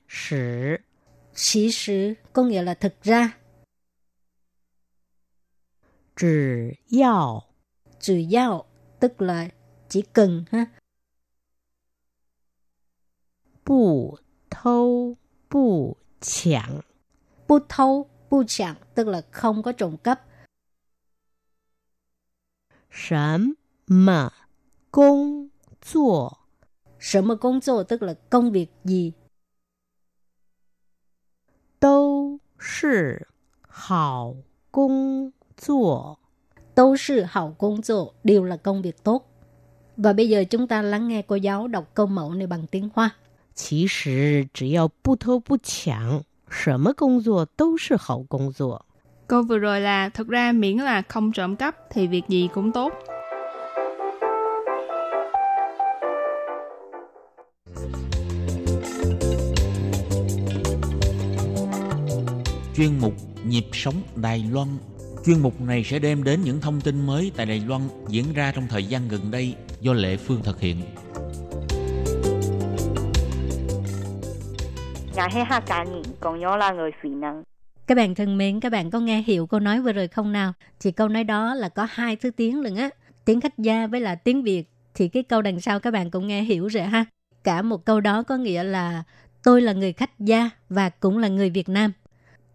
[2.45, 3.39] nghĩa là thực ra.
[6.17, 7.43] Chỉ yào
[8.01, 8.65] Chỉ yào
[9.01, 9.49] tức là
[9.89, 10.67] chỉ cần ha.
[18.95, 20.25] Tức là không có trộm cắp.
[24.95, 25.49] Công
[25.81, 26.44] 做
[27.05, 27.61] Sớm mà công
[28.03, 29.13] là công việc gì?
[38.25, 39.31] Đều là công việc tốt.
[39.97, 42.89] Và bây giờ chúng ta lắng nghe cô giáo đọc câu mẫu này bằng tiếng
[42.95, 43.11] Hoa.
[43.55, 44.43] Chỉ sử
[49.43, 52.93] vừa rồi là thực ra miễn là không trộm cắp thì việc gì cũng tốt.
[62.77, 63.15] Chuyên mục
[63.47, 64.69] Nhịp sống Đài Loan.
[65.27, 68.53] Chuyên mục này sẽ đem đến những thông tin mới tại Đài Loan diễn ra
[68.55, 70.77] trong thời gian gần đây do Lệ Phương thực hiện.
[77.87, 80.53] Các bạn thân mến, các bạn có nghe hiểu câu nói vừa rồi không nào?
[80.81, 82.91] Thì câu nói đó là có hai thứ tiếng lận á.
[83.25, 84.65] Tiếng khách gia với là tiếng Việt.
[84.95, 87.05] Thì cái câu đằng sau các bạn cũng nghe hiểu rồi ha.
[87.45, 89.03] Cả một câu đó có nghĩa là
[89.43, 91.93] tôi là người khách gia và cũng là người Việt Nam.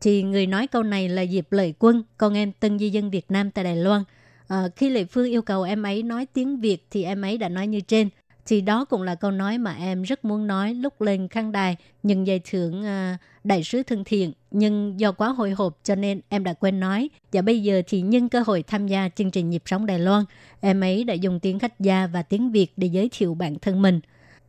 [0.01, 3.25] Thì người nói câu này là Diệp Lợi Quân, con em tân di dân Việt
[3.31, 4.03] Nam tại Đài Loan.
[4.47, 7.49] À, khi Lệ Phương yêu cầu em ấy nói tiếng Việt thì em ấy đã
[7.49, 8.09] nói như trên.
[8.45, 11.75] Thì đó cũng là câu nói mà em rất muốn nói lúc lên khăn đài
[12.03, 14.31] nhận giải thưởng à, đại sứ thân thiện.
[14.51, 17.09] Nhưng do quá hồi hộp cho nên em đã quên nói.
[17.31, 20.23] Và bây giờ thì nhân cơ hội tham gia chương trình Nhịp Sống Đài Loan,
[20.61, 23.81] em ấy đã dùng tiếng khách gia và tiếng Việt để giới thiệu bản thân
[23.81, 23.99] mình.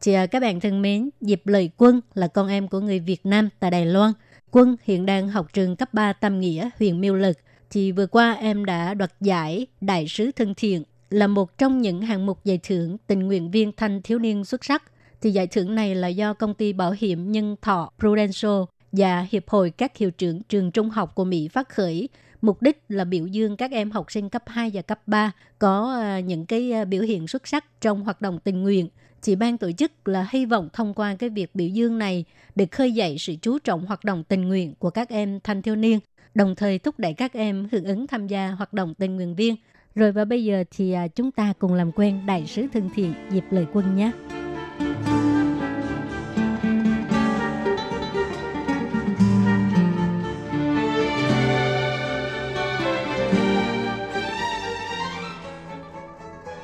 [0.01, 3.27] Thì à, các bạn thân mến, Diệp Lợi Quân là con em của người Việt
[3.27, 4.13] Nam tại Đài Loan.
[4.53, 7.37] Quân hiện đang học trường cấp 3 Tam Nghĩa, huyện Miêu Lực.
[7.71, 12.03] Thì vừa qua em đã đoạt giải Đại sứ thân thiện là một trong những
[12.03, 14.83] hạng mục giải thưởng tình nguyện viên thanh thiếu niên xuất sắc.
[15.21, 18.61] Thì giải thưởng này là do công ty bảo hiểm nhân thọ Prudential
[18.93, 22.09] và Hiệp hội các hiệu trưởng trường trung học của Mỹ phát khởi.
[22.43, 25.93] Mục đích là biểu dương các em học sinh cấp 2 và cấp 3 có
[26.01, 28.89] à, những cái à, biểu hiện xuất sắc trong hoạt động tình nguyện.
[29.23, 32.67] Chỉ ban tổ chức là hy vọng thông qua cái việc biểu dương này để
[32.67, 35.99] khơi dậy sự chú trọng hoạt động tình nguyện của các em thanh thiếu niên,
[36.35, 39.57] đồng thời thúc đẩy các em hưởng ứng tham gia hoạt động tình nguyện viên–
[39.95, 43.15] rồi và bây giờ thì à, chúng ta cùng làm quen đại sứ thân thiện
[43.31, 44.11] Diệp Lời Quân nhé.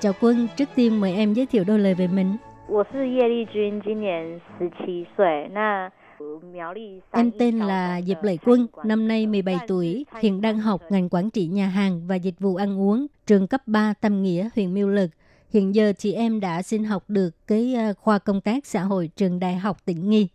[0.01, 2.37] Chào Quân, trước tiên mời em giới thiệu đôi lời về mình.
[7.11, 11.31] Em tên là Diệp Lệ Quân, năm nay 17 tuổi, hiện đang học ngành quản
[11.31, 14.89] trị nhà hàng và dịch vụ ăn uống, trường cấp 3 Tâm Nghĩa, huyện Miêu
[14.89, 15.11] Lực.
[15.51, 19.11] Hiện giờ chị em đã xin học được cái ờ, khoa công tác xã hội
[19.17, 20.29] trường Đại học Tỉnh Nghi.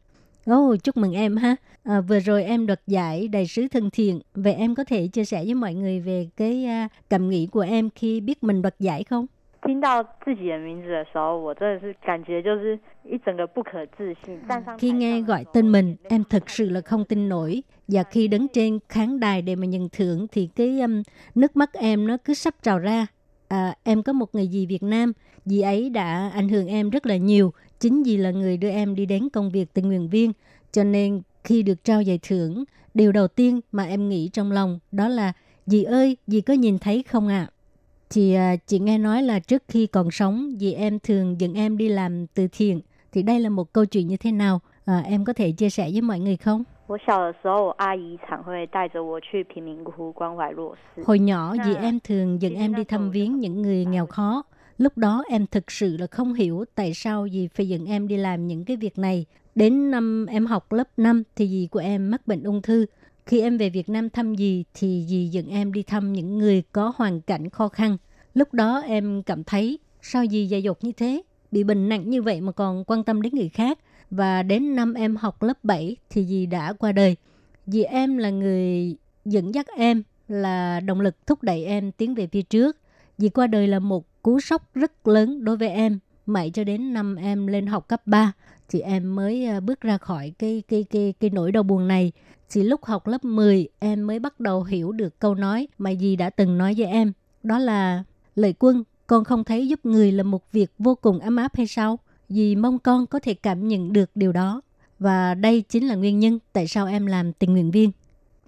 [0.52, 1.56] Oh, chúc mừng em ha.
[1.84, 4.20] À, vừa rồi em đoạt giải đại sứ thân thiện.
[4.36, 7.60] Vậy em có thể chia sẻ với mọi người về cái ờ, cảm nghĩ của
[7.60, 9.28] em khi biết mình đoạt giải không?
[9.63, 14.39] 听到自己的名字的时候，我真的是感觉就是一整个不可置信。
[14.49, 17.63] 站上 khi nghe gọi tên mình, em thật sự là không tin nổi.
[17.89, 21.03] Và khi đứng trên khán đài để mà nhận thưởng thì cái um,
[21.35, 23.07] nước mắt em nó cứ sắp trào ra.
[23.49, 25.13] À, em có một người dì Việt Nam,
[25.45, 27.53] dì ấy đã ảnh hưởng em rất là nhiều.
[27.81, 30.33] Chính vì là người đưa em đi đến công việc tình nguyện viên.
[30.73, 34.79] Cho nên khi được trao giải thưởng, điều đầu tiên mà em nghĩ trong lòng
[34.93, 35.33] đó là
[35.67, 37.47] dì ơi, dì có nhìn thấy không ạ?
[37.51, 37.53] À?
[38.14, 41.78] Thì à, chị nghe nói là trước khi còn sống, dì em thường dẫn em
[41.78, 42.82] đi làm từ thiện.
[43.12, 44.60] Thì đây là một câu chuyện như thế nào?
[44.86, 46.64] À, em có thể chia sẻ với mọi người không?
[51.06, 54.44] Hồi nhỏ, dì em thường dẫn em đi thăm viếng những người nghèo khó.
[54.78, 58.18] Lúc đó em thực sự là không hiểu tại sao dì phải dẫn em đi
[58.18, 59.26] làm những cái việc này.
[59.56, 62.86] Đến năm em học lớp 5 thì dì của em mắc bệnh ung thư.
[63.26, 66.64] Khi em về Việt Nam thăm dì thì dì dẫn em đi thăm những người
[66.72, 67.98] có hoàn cảnh khó khăn.
[68.34, 72.22] Lúc đó em cảm thấy sao dì dạy dột như thế, bị bệnh nặng như
[72.22, 73.80] vậy mà còn quan tâm đến người khác.
[74.12, 77.16] Và đến năm em học lớp 7 thì dì đã qua đời.
[77.66, 82.28] Dì em là người dẫn dắt em, là động lực thúc đẩy em tiến về
[82.28, 82.78] phía trước.
[83.18, 86.00] Dì qua đời là một cú sốc rất lớn đối với em.
[86.34, 88.32] Mãi cho đến năm em lên học cấp 3
[88.70, 92.12] thì em mới ờ, bước ra khỏi cái cái cái cái nỗi đau buồn này
[92.50, 96.16] Chỉ lúc học lớp 10 em mới bắt đầu hiểu được câu nói mà dì
[96.16, 97.14] đã từng nói với em.
[97.44, 98.04] Đó là
[98.36, 101.68] lời quân, con không thấy giúp người là một việc vô cùng ấm áp hay
[101.68, 102.00] sao?
[102.30, 104.62] Dì mong con có thể cảm nhận được điều đó.
[105.00, 107.92] Và đây chính là nguyên nhân tại sao em làm tình nguyện viên.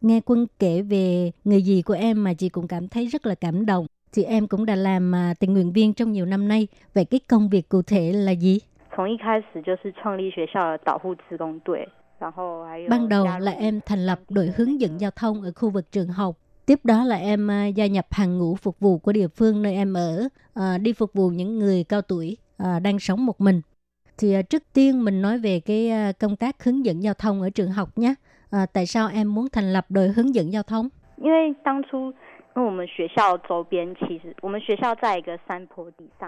[0.01, 3.35] Nghe quân kể về người dì của em mà chị cũng cảm thấy rất là
[3.35, 6.68] cảm động Thì em cũng đã làm à, tình nguyện viên trong nhiều năm nay.
[6.94, 8.60] Vậy cái công việc cụ thể là gì?
[8.96, 11.88] 从一开始就是创立学校的导护自工队，
[12.88, 16.36] Ban đầu là em thành lập đội hướng dẫn giao thông ở khu vực trường học.
[16.66, 19.74] Tiếp đó là em à, gia nhập hàng ngũ phục vụ của địa phương nơi
[19.74, 23.60] em ở, à, đi phục vụ những người cao tuổi à, đang sống một mình.
[24.18, 25.90] Thì trước tiên mình nói về cái
[26.20, 28.14] công tác hướng dẫn giao thông ở trường học nhé.
[28.72, 30.90] tại sao em muốn thành lập đội hướng dẫn giao thông?
[31.20, 32.12] 因为当初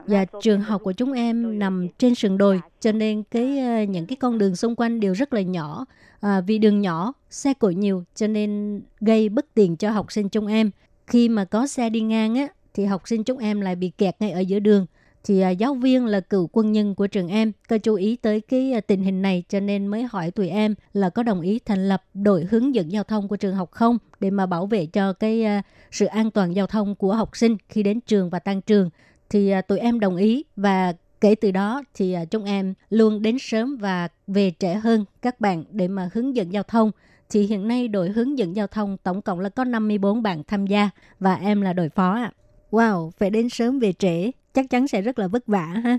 [0.08, 3.46] và trường học của chúng em nằm trên sườn đồi, cho nên cái
[3.88, 5.86] những cái con đường xung quanh đều rất là nhỏ.
[6.22, 10.30] À, vì đường nhỏ, xe cộ nhiều, cho nên gây bất tiện cho học sinh
[10.30, 10.72] chúng em.
[11.08, 14.16] Khi mà có xe đi ngang á, thì học sinh chúng em lại bị kẹt
[14.20, 14.86] ngay ở giữa đường
[15.26, 18.42] thì à, giáo viên là cựu quân nhân của trường em có chú ý tới
[18.42, 21.60] cái à, tình hình này cho nên mới hỏi tụi em là có đồng ý
[21.60, 24.86] thành lập đội hướng dẫn giao thông của trường học không để mà bảo vệ
[24.86, 25.62] cho cái à,
[25.92, 28.90] sự an toàn giao thông của học sinh khi đến trường và tan trường
[29.30, 33.22] thì à, tụi em đồng ý và kể từ đó thì à, chúng em luôn
[33.22, 36.92] đến sớm và về trễ hơn các bạn để mà hướng dẫn giao thông.
[37.30, 40.68] Thì hiện nay đội hướng dẫn giao thông tổng cộng là có 54 bạn tham
[40.68, 42.32] gia và em là đội phó ạ.
[42.72, 45.98] Wow, phải đến sớm về trễ, chắc chắn sẽ rất là vất vả ha.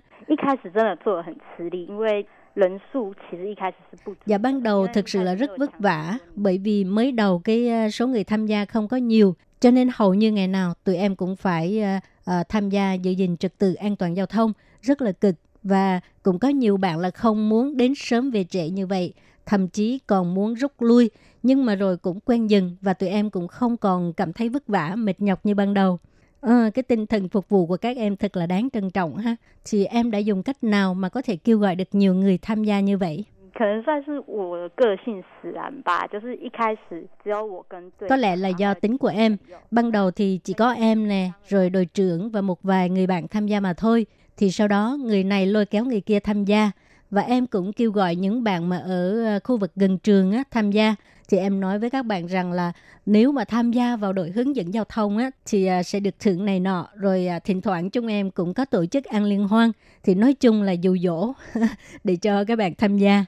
[4.27, 7.91] Dạ ban đầu thực sự là rất vất vả bởi vì mới đầu cái ờ,
[7.91, 11.17] số người tham gia không có nhiều cho nên hầu như ngày nào tụi em
[11.17, 11.83] cũng phải
[12.31, 15.35] uh, tham gia giữ gìn trật tự an toàn giao thông rất là cực.
[15.63, 19.13] Và cũng có nhiều bạn là không muốn đến sớm về trễ như vậy
[19.47, 21.11] thậm chí còn muốn rút lui.
[21.43, 24.69] Nhưng mà rồi cũng quen dần và tụi em cũng không còn cảm thấy vất
[24.69, 25.99] vả mệt nhọc như ban đầu.
[26.40, 29.36] Ờ, cái tinh thần phục vụ của các em thật là đáng trân trọng ha
[29.66, 32.64] thì em đã dùng cách nào mà có thể kêu gọi được nhiều người tham
[32.64, 39.38] gia như vậy 可能算是我的个性使然吧，就是一开始只有我跟队 Có lẽ là do tính của em.
[39.72, 43.28] Ban đầu thì chỉ có em nè, rồi đội trưởng và một vài người bạn
[43.28, 44.06] tham gia mà thôi.
[44.38, 46.72] Thì sau đó người này lôi kéo người kia tham gia.
[47.11, 50.45] Và em cũng kêu gọi những bạn mà ở ờ, khu vực gần trường á,
[50.51, 50.95] tham gia.
[51.29, 52.73] Thì em nói với các bạn rằng là
[53.07, 56.15] nếu mà tham gia vào đội hướng dẫn giao thông á, thì ờ, sẽ được
[56.21, 56.89] thưởng này nọ.
[56.95, 59.73] Rồi ờ, thỉnh thoảng chúng em cũng có tổ chức ăn liên hoan.
[60.03, 61.33] Thì nói chung là dụ dỗ
[62.05, 63.25] để cho các bạn tham gia.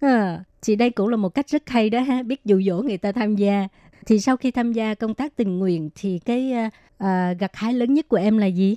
[0.00, 2.98] À, thì đây cũng là một cách rất hay đó ha, biết dụ dỗ người
[2.98, 3.68] ta tham gia.
[4.06, 7.94] Thì sau khi tham gia công tác tình nguyện thì cái uh, gặt hái lớn
[7.94, 8.76] nhất của em là gì?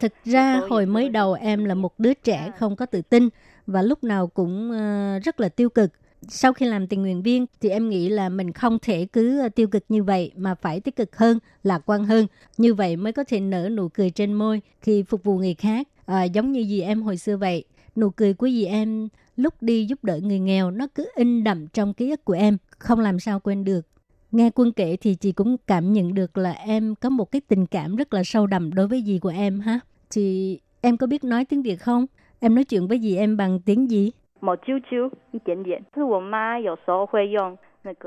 [0.00, 3.28] Thực ra hồi mới đầu em là một đứa trẻ không có tự tin
[3.66, 5.90] và lúc nào cũng uh, rất là tiêu cực
[6.28, 9.68] sau khi làm tình nguyện viên thì em nghĩ là mình không thể cứ tiêu
[9.68, 12.26] cực như vậy mà phải tích cực hơn, lạc quan hơn.
[12.58, 15.88] Như vậy mới có thể nở nụ cười trên môi khi phục vụ người khác,
[16.06, 17.64] à, giống như gì em hồi xưa vậy.
[17.96, 19.08] Nụ cười của dì em
[19.42, 22.56] lúc đi giúp đỡ người nghèo nó cứ in đậm trong ký ức của em,
[22.78, 23.86] không làm sao quên được.
[24.32, 27.66] Nghe Quân kể thì chị cũng cảm nhận được là em có một cái tình
[27.66, 29.80] cảm rất là sâu đậm đối với dì của em ha.
[30.10, 32.06] Chị, em có biết nói tiếng Việt không?
[32.40, 34.10] Em nói chuyện với dì em bằng tiếng gì?
[34.40, 35.82] Một chút chút, điểm điểm.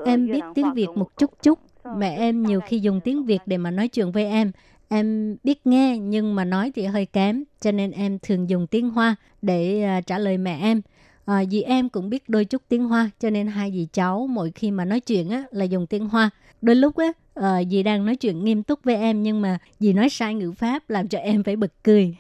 [0.05, 1.59] Em biết tiếng Việt một chút chút.
[1.97, 4.51] Mẹ em nhiều khi dùng tiếng Việt để mà nói chuyện với em.
[4.89, 8.89] Em biết nghe nhưng mà nói thì hơi kém, cho nên em thường dùng tiếng
[8.89, 10.81] Hoa để à, trả lời mẹ em.
[11.26, 14.51] À, dì em cũng biết đôi chút tiếng Hoa, cho nên hai dì cháu mỗi
[14.51, 16.30] khi mà nói chuyện á là dùng tiếng Hoa.
[16.61, 19.93] Đôi lúc á, à, dì đang nói chuyện nghiêm túc với em nhưng mà dì
[19.93, 22.15] nói sai ngữ pháp làm cho em phải bật cười.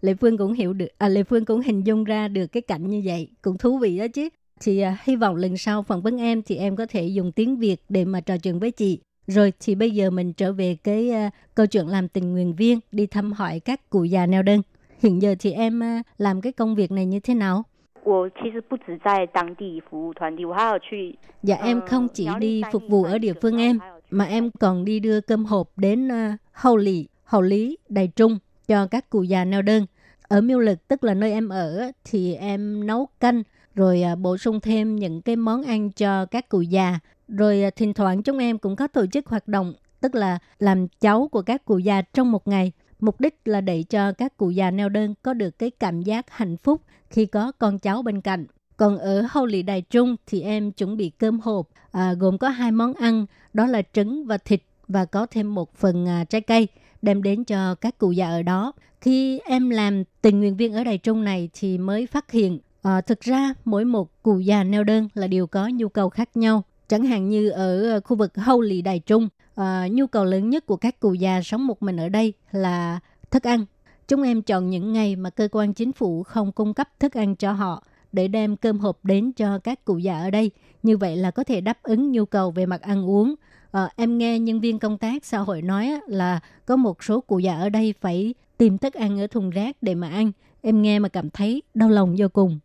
[0.00, 2.90] Lệ Phương cũng hiểu được, à, Lệ Phương cũng hình dung ra được cái cảnh
[2.90, 4.28] như vậy, cũng thú vị đó chứ.
[4.60, 7.56] Thì à, hy vọng lần sau phỏng vấn em thì em có thể dùng tiếng
[7.56, 8.98] Việt để mà trò chuyện với chị.
[9.26, 12.80] Rồi thì bây giờ mình trở về cái uh, câu chuyện làm tình nguyện viên
[12.92, 14.62] đi thăm hỏi các cụ già neo đơn.
[15.02, 17.64] Hiện giờ thì em uh, làm cái công việc này như thế nào?
[18.03, 24.85] 我其实不止在当地服务团体，我还有去 Dạ em không chỉ đi phục vụ ở địa phương em mà em còn
[24.85, 29.23] đi đưa cơm hộp đến uh, hậu lì, hậu lý, đài trung cho các cụ
[29.23, 29.85] già neo đơn.
[30.27, 33.43] Ở miêu lực tức là nơi em ở á, thì em nấu canh
[33.75, 36.99] rồi à, bổ sung thêm những cái món ăn cho các cụ già.
[37.27, 40.87] Rồi à, thỉnh thoảng chúng em cũng có tổ chức hoạt động tức là làm
[40.87, 42.71] cháu của các cụ già trong một ngày.
[42.99, 46.25] Mục đích là để cho các cụ già neo đơn có được cái cảm giác
[46.29, 48.46] hạnh phúc khi có con cháu bên cạnh.
[48.76, 52.48] Còn ở hậu lì đài trung thì em chuẩn bị cơm hộp à, gồm có
[52.48, 56.40] hai món ăn đó là trứng và thịt và có thêm một phần à, trái
[56.40, 56.68] cây
[57.02, 58.72] đem đến cho các cụ già ở đó.
[59.00, 63.00] Khi em làm tình nguyện viên ở đài trung này thì mới phát hiện à,
[63.00, 66.62] thực ra mỗi một cụ già neo đơn là đều có nhu cầu khác nhau.
[66.88, 70.66] Chẳng hạn như ở khu vực hậu lì đài trung, à, nhu cầu lớn nhất
[70.66, 73.00] của các cụ già sống một mình ở đây là
[73.30, 73.64] thức ăn.
[74.10, 77.36] Chúng em chọn những ngày mà cơ quan chính phủ không cung cấp thức ăn
[77.36, 80.50] cho họ để đem cơm hộp đến cho các cụ già ở đây.
[80.82, 83.34] Như vậy là có thể đáp ứng nhu cầu về mặt ăn uống.
[83.72, 87.38] À, em nghe nhân viên công tác xã hội nói là có một số cụ
[87.38, 90.32] già ở đây phải tìm thức ăn ở thùng rác để mà ăn.
[90.60, 92.58] Em nghe mà cảm thấy đau lòng vô cùng.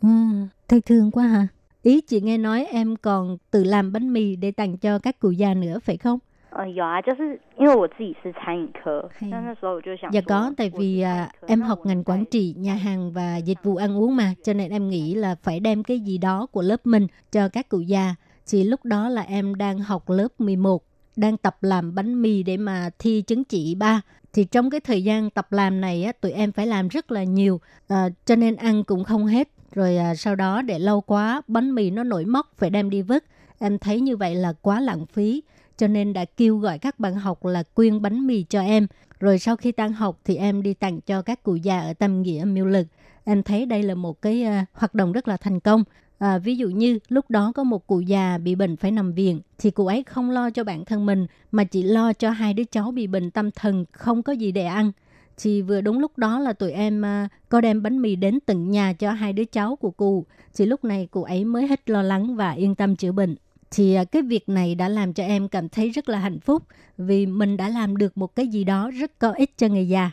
[0.00, 1.48] À, thấy thương quá hả?
[1.82, 5.30] Ý chị nghe nói em còn tự làm bánh mì để tặng cho các cụ
[5.30, 6.18] già nữa phải không?
[6.51, 12.03] 呃有啊，就是因为我自己是餐饮科，嘿那那时候我就想 Dạ 说 có, tại 我 vì 是 à, 餐饮科 em 那 học 我 ngành
[12.03, 15.15] quản 在 trị nhà hàng và dịch vụ ăn uống mà, cho nên em nghĩ
[15.15, 18.15] là phải đem cái gì đó của lớp mình cho các cụ già.
[18.51, 20.83] Thì lúc đó là em đang học lớp 11,
[21.15, 24.01] đang tập làm bánh mì để mà thi chứng chỉ ba.
[24.33, 27.23] Thì trong cái thời gian tập làm này á, tụi em phải làm rất là
[27.23, 29.47] nhiều, à, cho nên ăn cũng không hết.
[29.71, 33.01] Rồi à, sau đó để lâu quá, bánh mì nó nổi mốc phải đem đi
[33.01, 33.23] vứt.
[33.59, 35.41] Em thấy như vậy là quá lãng phí
[35.76, 38.86] cho nên đã kêu gọi các bạn học là quyên bánh mì cho em.
[39.20, 42.22] Rồi sau khi tan học thì em đi tặng cho các cụ già ở Tâm
[42.22, 42.86] Nghĩa Miêu Lực.
[43.24, 45.84] Em thấy đây là một cái uh, hoạt động rất là thành công.
[46.18, 49.40] À, ví dụ như lúc đó có một cụ già bị bệnh phải nằm viện
[49.58, 52.64] thì cụ ấy không lo cho bản thân mình mà chỉ lo cho hai đứa
[52.64, 54.92] cháu bị bệnh tâm thần không có gì để ăn.
[55.36, 58.70] Thì vừa đúng lúc đó là tụi em uh, có đem bánh mì đến tận
[58.70, 60.24] nhà cho hai đứa cháu của cụ.
[60.56, 63.36] Thì lúc này cụ ấy mới hết lo lắng và yên tâm chữa bệnh
[63.74, 66.62] thì à, cái việc này đã làm cho em cảm thấy rất là hạnh phúc
[66.98, 70.10] vì mình đã làm được một cái gì đó rất có ích cho người già.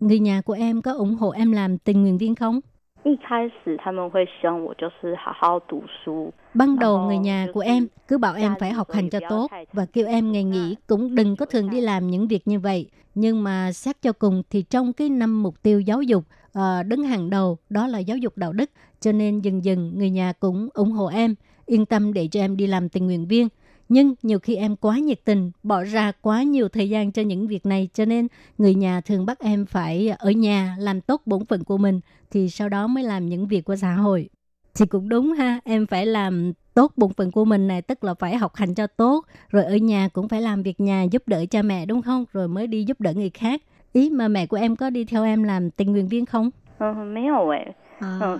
[0.00, 2.60] Người nhà của em có ủng hộ em làm tình nguyện viên không?
[6.54, 9.86] Ban đầu người nhà của em cứ bảo em phải học hành cho tốt và
[9.92, 12.88] kêu em ngày nghỉ cũng đừng có thường đi làm những việc như vậy.
[13.14, 17.02] Nhưng mà xét cho cùng thì trong cái năm mục tiêu giáo dục ờ, đứng
[17.02, 20.68] hàng đầu, đó là giáo dục đạo đức, cho nên dần dần người nhà cũng
[20.74, 21.34] ủng hộ em
[21.66, 23.48] yên tâm để cho em đi làm tình nguyện viên.
[23.88, 27.46] Nhưng nhiều khi em quá nhiệt tình, bỏ ra quá nhiều thời gian cho những
[27.46, 31.44] việc này cho nên người nhà thường bắt em phải ở nhà làm tốt bổn
[31.44, 32.00] phận của mình
[32.30, 34.28] thì sau đó mới làm những việc của xã hội.
[34.74, 38.14] Thì cũng đúng ha, em phải làm tốt bổn phận của mình này, tức là
[38.14, 41.44] phải học hành cho tốt, rồi ở nhà cũng phải làm việc nhà giúp đỡ
[41.50, 42.24] cha mẹ đúng không?
[42.32, 43.62] Rồi mới đi giúp đỡ người khác.
[43.92, 46.50] Ý mà mẹ của em có đi theo em làm tình nguyện viên không?
[46.78, 47.30] 嗯，没
[48.02, 48.38] Ờ, ờ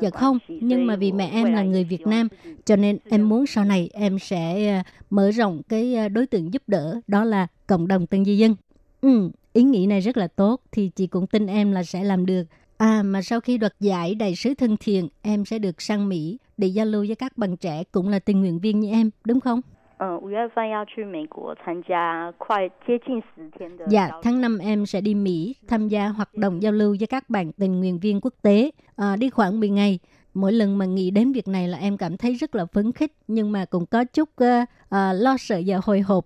[0.00, 2.28] dạ không, nhưng mà vì mẹ em là người Việt Nam,
[2.64, 6.52] cho nên em muốn sau này em sẽ ờ, mở rộng cái ờ, đối tượng
[6.52, 8.54] giúp đỡ, đó là cộng đồng tân di dân.
[9.00, 12.26] Ừ, ý nghĩ này rất là tốt, thì chị cũng tin em là sẽ làm
[12.26, 12.44] được.
[12.76, 16.38] À, mà sau khi đoạt giải đại sứ thân thiện, em sẽ được sang Mỹ
[16.56, 19.40] để giao lưu với các bạn trẻ cũng là tình nguyện viên như em, đúng
[19.40, 19.60] không?
[19.99, 26.95] 嗯，五月份要去美国参加快接近十天的 Dạ, 交 tháng 5 em sẽ đi Mỹ tham gia hoạt động giao lưu
[26.99, 28.71] với các bạn tình nguyện viên quốc tế.
[28.95, 29.99] À, đi khoảng 10 ngày.
[30.33, 33.11] Mỗi lần mà nghĩ đến việc này là em cảm thấy rất là phấn khích
[33.27, 36.25] nhưng mà cũng có chút ờ, ờ, lo sợ và hồi hộp.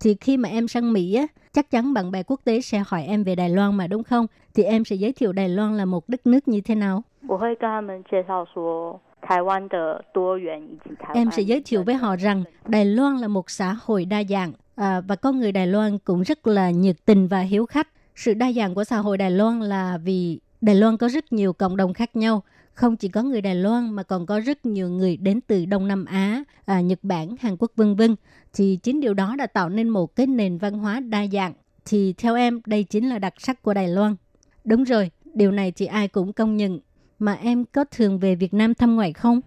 [0.00, 3.04] Thì khi mà em sang Mỹ á, chắc chắn bạn bè quốc tế sẽ hỏi
[3.04, 4.26] em về Đài Loan mà đúng không?
[4.54, 7.02] Thì em sẽ giới thiệu Đài Loan là một đất nước như thế nào?
[7.28, 8.98] 我会跟他们介绍说
[11.13, 14.53] Em sẽ giới thiệu với họ rằng Đài Loan là một xã hội đa dạng
[14.75, 17.87] à, và con người Đài Loan cũng rất là nhiệt tình và hiếu khách.
[18.15, 21.53] Sự đa dạng của xã hội Đài Loan là vì Đài Loan có rất nhiều
[21.53, 22.43] cộng đồng khác nhau.
[22.73, 25.87] Không chỉ có người Đài Loan mà còn có rất nhiều người đến từ Đông
[25.87, 28.15] Nam Á, à, Nhật Bản, Hàn Quốc vân vân.
[28.53, 31.53] Thì chính điều đó đã tạo nên một cái nền văn hóa đa dạng.
[31.85, 34.15] Thì theo em đây chính là đặc sắc của Đài Loan.
[34.65, 36.79] Đúng rồi, điều này chị ai cũng công nhận
[37.23, 39.41] mà em có thường về Việt Nam thăm ngoại không?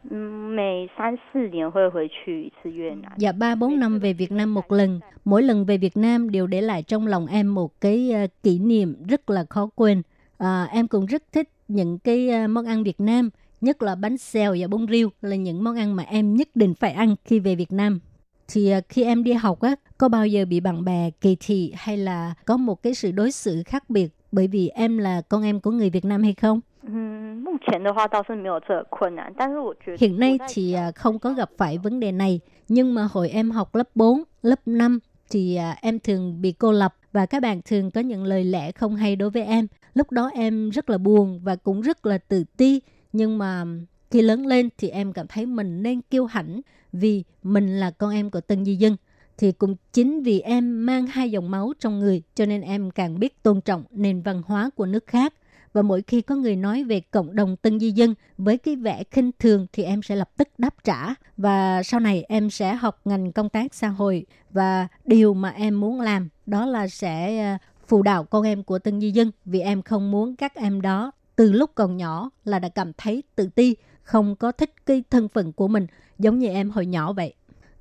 [3.16, 5.00] Dạ 3-4 năm về Việt Nam một lần.
[5.24, 8.58] Mỗi lần về Việt Nam đều để lại trong lòng em một cái ờ, kỷ
[8.58, 10.02] niệm rất là khó quên.
[10.38, 14.18] À, em cũng rất thích những cái ờ, món ăn Việt Nam, nhất là bánh
[14.18, 17.38] xèo và bún riêu là những món ăn mà em nhất định phải ăn khi
[17.38, 18.00] về Việt Nam.
[18.48, 21.96] Thì khi em đi học á, có bao giờ bị bạn bè kỳ thị hay
[21.96, 25.60] là có một cái sự đối xử khác biệt bởi vì em là con em
[25.60, 26.60] của người Việt Nam hay không?
[26.85, 31.99] 嗯，目前的话倒是没有这个困难，但是我觉得 Hiện nay 我在 thì 小 à, 的 không 时 có 候 gặp phải vấn
[31.99, 34.99] đề này, nhưng mà hồi em học lớp 4, lớp 5
[35.29, 38.71] thì à, em thường bị cô lập và các bạn thường có những lời lẽ
[38.71, 39.67] không hay đối với em.
[39.93, 42.81] Lúc đó em rất là buồn và cũng rất là tự ti,
[43.13, 43.65] nhưng mà
[44.11, 46.61] khi lớn lên thì em cảm thấy mình nên kiêu hãnh
[46.93, 48.95] vì mình là con em của tân di dân.
[49.37, 53.19] Thì cũng chính vì em mang hai dòng máu trong người cho nên em càng
[53.19, 55.33] biết tôn trọng nền văn hóa của nước khác
[55.76, 59.04] và mỗi khi có người nói về cộng đồng tân di dân với cái vẻ
[59.10, 61.14] khinh thường thì em sẽ lập tức đáp trả.
[61.36, 64.26] Và sau này em sẽ học ngành công tác xã hội.
[64.50, 67.58] Và điều mà em muốn làm đó là sẽ ờ,
[67.88, 69.30] phụ đạo con em của tân di dân.
[69.44, 73.22] Vì em không muốn các em đó từ lúc còn nhỏ là đã cảm thấy
[73.34, 75.86] tự ti không có thích cái thân phận của mình
[76.18, 77.34] giống như em hồi nhỏ vậy.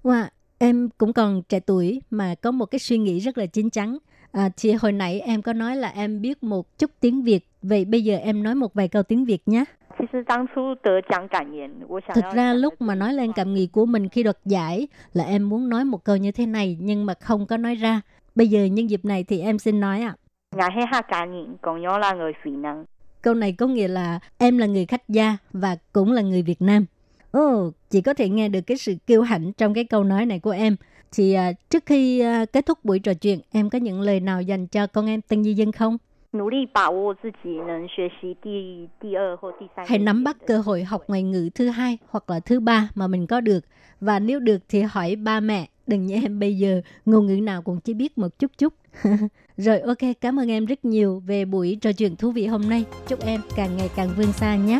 [0.03, 0.25] Wow,
[0.57, 3.97] em cũng còn trẻ tuổi mà có một cái suy nghĩ rất là chín chắn.
[4.35, 7.85] À, chị hồi nãy em có nói là em biết một chút tiếng Việt, vậy
[7.85, 9.63] bây giờ em nói một vài câu tiếng Việt nhé.
[12.15, 15.49] Thực ra lúc mà nói lên cảm nghĩ của mình khi đoạt giải là em
[15.49, 18.01] muốn nói một câu như thế này nhưng mà không có nói ra.
[18.35, 20.15] Bây giờ nhân dịp này thì em xin nói ạ.
[20.57, 20.69] À.
[23.21, 26.61] Câu này có nghĩa là em là người khách gia và cũng là người Việt
[26.61, 26.85] Nam.
[27.31, 30.25] Ồ, oh, chị có thể nghe được cái sự kiêu hãnh trong cái câu nói
[30.25, 30.75] này của em.
[31.15, 34.41] Chị à, trước khi à, kết thúc buổi trò chuyện, em có những lời nào
[34.41, 35.97] dành cho con em Tân Di Dân không?
[39.87, 43.07] Hãy nắm bắt cơ hội học ngoại ngữ thứ hai hoặc là thứ ba mà
[43.07, 43.65] mình có được.
[44.01, 47.61] Và nếu được thì hỏi ba mẹ, đừng như em bây giờ, ngôn ngữ nào
[47.61, 48.73] cũng chỉ biết một chút chút.
[49.57, 52.85] Rồi ok, cảm ơn em rất nhiều về buổi trò chuyện thú vị hôm nay.
[53.07, 54.79] Chúc em càng ngày càng vươn xa nhé.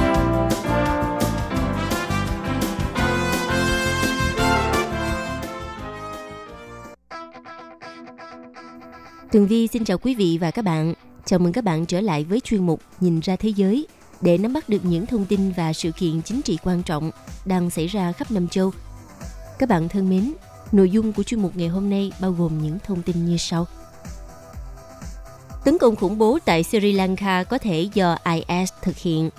[9.31, 10.93] Tường Vi xin chào quý vị và các bạn.
[11.25, 13.87] Chào mừng các bạn trở lại với chuyên mục Nhìn ra thế giới
[14.21, 17.11] để nắm bắt được những thông tin và sự kiện chính trị quan trọng
[17.45, 18.71] đang xảy ra khắp năm châu.
[19.59, 20.33] Các bạn thân mến,
[20.71, 23.67] nội dung của chuyên mục ngày hôm nay bao gồm những thông tin như sau.
[25.65, 29.29] Tấn công khủng bố tại Sri Lanka có thể do IS thực hiện.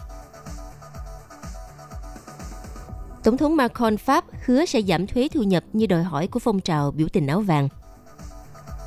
[3.25, 6.61] Tổng thống Macron Pháp hứa sẽ giảm thuế thu nhập như đòi hỏi của phong
[6.61, 7.69] trào biểu tình áo vàng.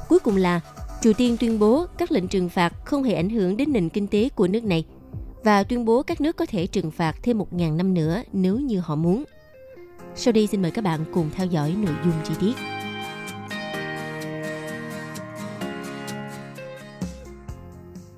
[0.09, 0.61] Cuối cùng là
[1.05, 4.07] Triều Tiên tuyên bố các lệnh trừng phạt không hề ảnh hưởng đến nền kinh
[4.07, 4.85] tế của nước này
[5.43, 8.79] và tuyên bố các nước có thể trừng phạt thêm 1.000 năm nữa nếu như
[8.79, 9.23] họ muốn.
[10.15, 12.53] Sau đây xin mời các bạn cùng theo dõi nội dung chi tiết.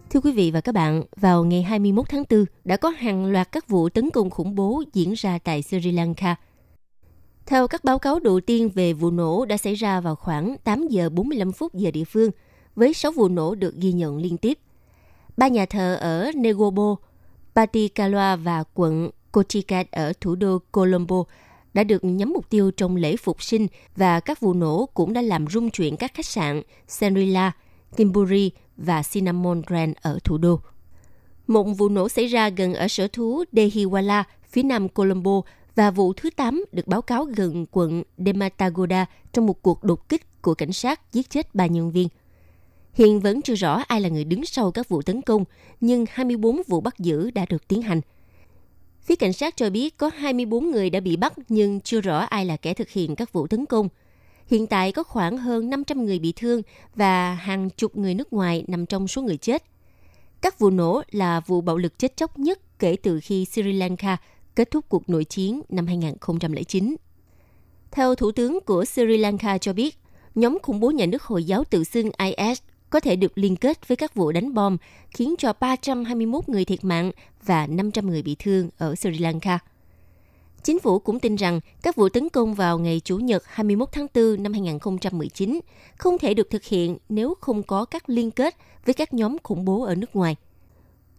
[0.10, 3.52] Thưa quý vị và các bạn, vào ngày 21 tháng 4 đã có hàng loạt
[3.52, 6.36] các vụ tấn công khủng bố diễn ra tại Sri Lanka.
[7.46, 10.88] Theo các báo cáo đầu tiên về vụ nổ đã xảy ra vào khoảng 8
[10.88, 12.32] giờ 45 phút giờ địa phương–
[12.78, 14.60] với 6 vụ nổ được ghi nhận liên tiếp.
[15.38, 16.96] Ba nhà thờ ở Negobo,
[17.56, 21.24] Patikalua và quận Kochikat ở thủ đô Colombo
[21.74, 25.22] đã được nhắm mục tiêu trong lễ phục sinh và các vụ nổ cũng đã
[25.22, 27.52] làm rung chuyển các khách sạn Senrila,
[27.96, 30.60] Kimburi và Cinnamon Grand ở thủ đô.
[31.48, 35.42] Một vụ nổ xảy ra gần ở sở thú Dehiwala, phía nam Colombo
[35.76, 40.42] và vụ thứ 8 được báo cáo gần quận Dematagoda trong một cuộc đột kích
[40.42, 42.08] của cảnh sát giết chết ba nhân viên.
[42.98, 45.46] Hiện vẫn chưa rõ ai là người đứng sau các vụ tấn công,
[45.82, 48.02] nhưng 24 vụ bắt giữ đã được tiến hành.
[49.02, 52.46] Phía cảnh sát cho biết có 24 người đã bị bắt nhưng chưa rõ ai
[52.46, 53.90] là kẻ thực hiện các vụ tấn công.
[54.48, 56.62] Hiện tại có khoảng hơn 500 người bị thương
[56.96, 59.64] và hàng chục người nước ngoài nằm trong số người chết.
[60.42, 64.18] Các vụ nổ là vụ bạo lực chết chóc nhất kể từ khi Sri Lanka
[64.56, 66.96] kết thúc cuộc nội chiến năm 2009.
[67.92, 69.98] Theo Thủ tướng của Sri Lanka cho biết,
[70.36, 73.88] nhóm khủng bố nhà nước Hồi giáo tự xưng IS có thể được liên kết
[73.88, 74.78] với các vụ đánh bom
[75.12, 77.12] khiến cho 321 người thiệt mạng
[77.46, 79.60] và 500 người bị thương ở Sri Lanka.
[80.64, 84.08] Chính phủ cũng tin rằng các vụ tấn công vào ngày Chủ nhật 21 tháng
[84.16, 85.60] 4 năm 2019
[85.98, 89.66] không thể được thực hiện nếu không có các liên kết với các nhóm khủng
[89.66, 90.36] bố ở nước ngoài.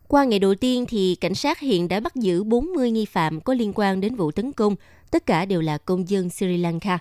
[0.08, 3.54] Qua ngày đầu tiên thì cảnh sát hiện đã bắt giữ 40 nghi phạm có
[3.54, 4.76] liên quan đến vụ tấn công,
[5.10, 6.98] tất cả đều là công dân Sri Lanka.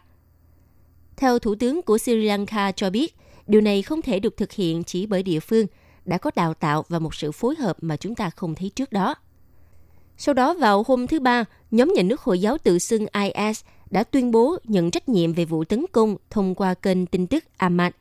[1.18, 3.16] Theo Thủ tướng của Sri Lanka cho biết,
[3.48, 5.68] Điều này không thể được thực hiện chỉ bởi địa phương
[6.06, 8.92] đã có đào tạo và một sự phối hợp mà chúng ta không thấy trước
[8.92, 9.16] đó.
[10.18, 14.04] Sau đó vào hôm thứ Ba, nhóm nhà nước Hồi giáo tự xưng IS đã
[14.04, 17.94] tuyên bố nhận trách nhiệm về vụ tấn công thông qua kênh tin tức Ahmad.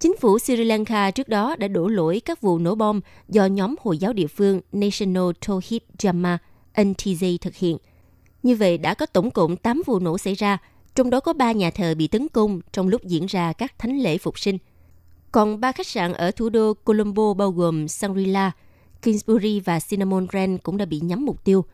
[0.00, 3.74] Chính phủ Sri Lanka trước đó đã đổ lỗi các vụ nổ bom do nhóm
[3.80, 6.38] Hồi giáo địa phương National Tawhid Jama
[6.74, 7.78] NTJ thực hiện.
[8.42, 10.58] Như vậy đã có tổng cộng 8 vụ nổ xảy ra,
[10.94, 13.98] trong đó có ba nhà thờ bị tấn công trong lúc diễn ra các thánh
[13.98, 14.58] lễ phục sinh.
[15.32, 18.50] Còn ba khách sạn ở thủ đô Colombo bao gồm Shangri-La,
[19.02, 21.64] Kingsbury và Cinnamon Grand cũng đã bị nhắm mục tiêu.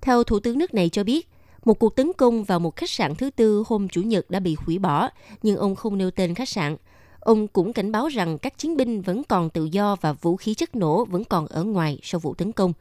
[0.00, 1.28] Theo Thủ tướng nước này cho biết,
[1.64, 4.56] một cuộc tấn công vào một khách sạn thứ tư hôm Chủ nhật đã bị
[4.66, 5.08] hủy bỏ,
[5.42, 6.76] nhưng ông không nêu tên khách sạn.
[7.20, 10.54] Ông cũng cảnh báo rằng các chiến binh vẫn còn tự do và vũ khí
[10.54, 12.72] chất nổ vẫn còn ở ngoài sau vụ tấn công.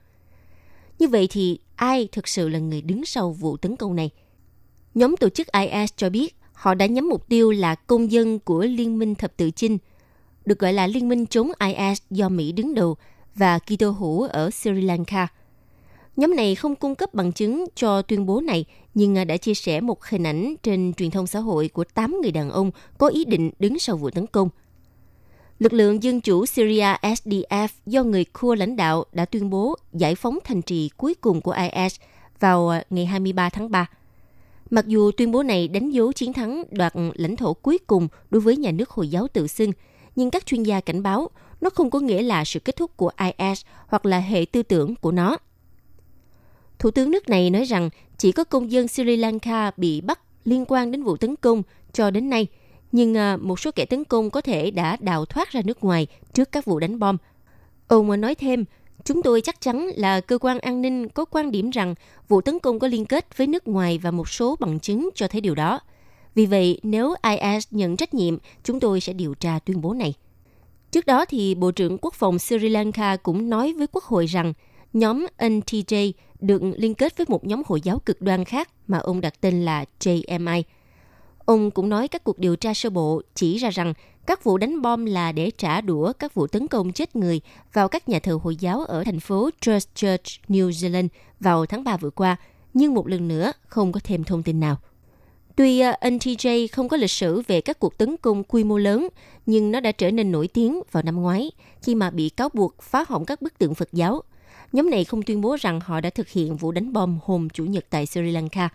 [1.00, 4.10] Như vậy thì ai thực sự là người đứng sau vụ tấn công này–
[4.96, 8.62] Nhóm tổ chức IS cho biết họ đã nhắm mục tiêu là công dân của
[8.62, 9.78] Liên minh Thập tự Chinh,
[10.46, 12.96] được gọi là Liên minh chống IS do Mỹ đứng đầu
[13.36, 15.28] và Kitô hữu ở Sri Lanka.
[16.16, 19.82] Nhóm này không cung cấp bằng chứng cho tuyên bố này, nhưng đã chia sẻ
[19.82, 23.26] một hình ảnh trên truyền thông xã hội của 8 người đàn ông có ý
[23.26, 24.50] định đứng sau vụ tấn công.
[25.60, 30.16] Lực lượng Dân chủ Syria SDF do người Kurd lãnh đạo đã tuyên bố giải
[30.16, 31.96] phóng thành trì cuối cùng của IS
[32.40, 33.90] vào ngày 23 tháng 3.
[34.70, 38.42] Mặc dù tuyên bố này đánh dấu chiến thắng đoạt lãnh thổ cuối cùng đối
[38.42, 39.72] với nhà nước Hồi giáo tự xưng,
[40.16, 41.30] nhưng các chuyên gia cảnh báo
[41.62, 44.96] nó không có nghĩa là sự kết thúc của IS hoặc là hệ tư tưởng
[44.96, 45.38] của nó.
[46.80, 50.66] Thủ tướng nước này nói rằng chỉ có công dân Sri Lanka bị bắt liên
[50.68, 51.64] quan đến vụ tấn công
[51.94, 52.48] cho đến nay,
[52.92, 56.08] nhưng à, một số kẻ tấn công có thể đã đào thoát ra nước ngoài
[56.34, 57.18] trước các vụ đánh bom.
[57.88, 58.66] Ông nói thêm,
[59.04, 61.96] Chúng tôi chắc chắn là cơ quan an ninh có quan điểm rằng
[62.28, 65.28] vụ tấn công có liên kết với nước ngoài và một số bằng chứng cho
[65.28, 65.80] thấy điều đó.
[66.36, 70.14] Vì vậy, nếu IS nhận trách nhiệm, chúng tôi sẽ điều tra tuyên bố này.
[70.92, 74.54] Trước đó thì Bộ trưởng Quốc phòng Sri Lanka cũng nói với Quốc hội rằng
[74.94, 79.22] nhóm NTJ được liên kết với một nhóm Hồi giáo cực đoan khác mà ông
[79.22, 80.64] đặt tên là JMI.
[81.46, 83.94] Ông cũng nói các cuộc điều tra sơ bộ chỉ ra rằng
[84.28, 87.42] các vụ đánh bom là để trả đũa các vụ tấn công chết người
[87.74, 91.08] vào các nhà thờ Hồi giáo ở thành phố Christchurch, New Zealand
[91.40, 92.36] vào tháng 3 vừa qua,
[92.74, 94.78] nhưng một lần nữa không có thêm thông tin nào.
[95.56, 99.08] Tuy ờ, NTJ không có lịch sử về các cuộc tấn công quy mô lớn,
[99.46, 101.52] nhưng nó đã trở nên nổi tiếng vào năm ngoái
[101.82, 104.22] khi mà bị cáo buộc phá hỏng các bức tượng Phật giáo.
[104.72, 107.66] Nhóm này không tuyên bố rằng họ đã thực hiện vụ đánh bom hôm Chủ
[107.66, 108.70] nhật tại Sri Lanka.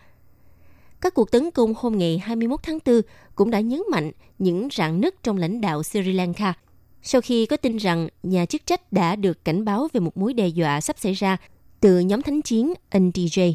[1.00, 3.00] Các cuộc tấn công hôm ngày 21 tháng 4
[3.34, 6.54] cũng đã nhấn mạnh những rạn nứt trong lãnh đạo Sri Lanka.
[7.02, 10.34] Sau khi có tin rằng nhà chức trách đã được cảnh báo về một mối
[10.34, 11.36] đe dọa sắp xảy ra
[11.80, 13.54] từ nhóm thánh chiến NTJ.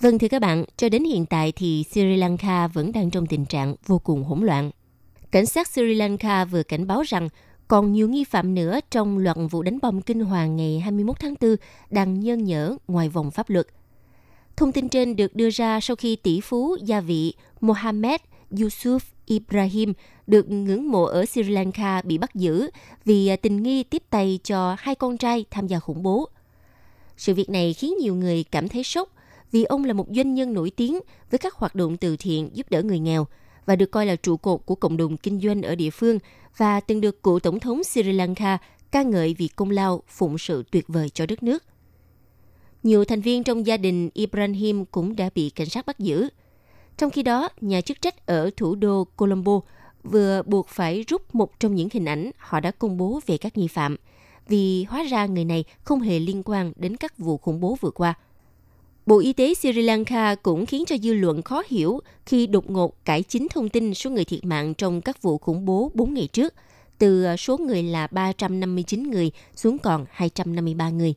[0.00, 3.44] Vâng thưa các bạn, cho đến hiện tại thì Sri Lanka vẫn đang trong tình
[3.44, 4.70] trạng vô cùng hỗn loạn.
[5.30, 7.28] Cảnh sát Sri Lanka vừa cảnh báo rằng
[7.68, 11.34] còn nhiều nghi phạm nữa trong loạt vụ đánh bom kinh hoàng ngày 21 tháng
[11.40, 11.56] 4
[11.90, 13.66] đang nhơn nhở ngoài vòng pháp luật.
[14.58, 19.92] Thông tin trên được đưa ra sau khi tỷ phú gia vị Mohammed Yusuf Ibrahim
[20.26, 22.70] được ngưỡng mộ ở Sri Lanka bị bắt giữ
[23.04, 26.28] vì à, tình nghi tiếp tay cho hai con trai tham gia khủng bố.
[27.16, 29.08] Sự việc này khiến nhiều người cảm thấy sốc
[29.52, 31.00] vì ông là một doanh nhân nổi tiếng
[31.30, 33.26] với các hoạt động từ thiện giúp đỡ người nghèo
[33.66, 36.18] và được coi là trụ cột của cộng đồng kinh doanh ở địa phương
[36.56, 38.58] và từng được cựu tổng thống Sri Lanka
[38.90, 41.64] ca ngợi vì công lao phụng sự tuyệt vời cho đất nước.
[42.82, 46.28] Nhiều thành viên trong gia đình Ibrahim cũng đã bị cảnh sát bắt giữ.
[46.96, 49.60] Trong khi đó, nhà chức trách ở thủ đô Colombo
[50.02, 53.56] vừa buộc phải rút một trong những hình ảnh họ đã công bố về các
[53.56, 53.96] nghi phạm,
[54.48, 57.90] vì hóa ra người này không hề liên quan đến các vụ khủng bố vừa
[57.90, 58.14] qua–
[59.08, 63.04] Bộ Y tế Sri Lanka cũng khiến cho dư luận khó hiểu khi đột ngột
[63.04, 66.26] cải chính thông tin số người thiệt mạng trong các vụ khủng bố 4 ngày
[66.26, 66.54] trước,
[66.98, 71.14] từ số người là 359 người xuống còn 253 người.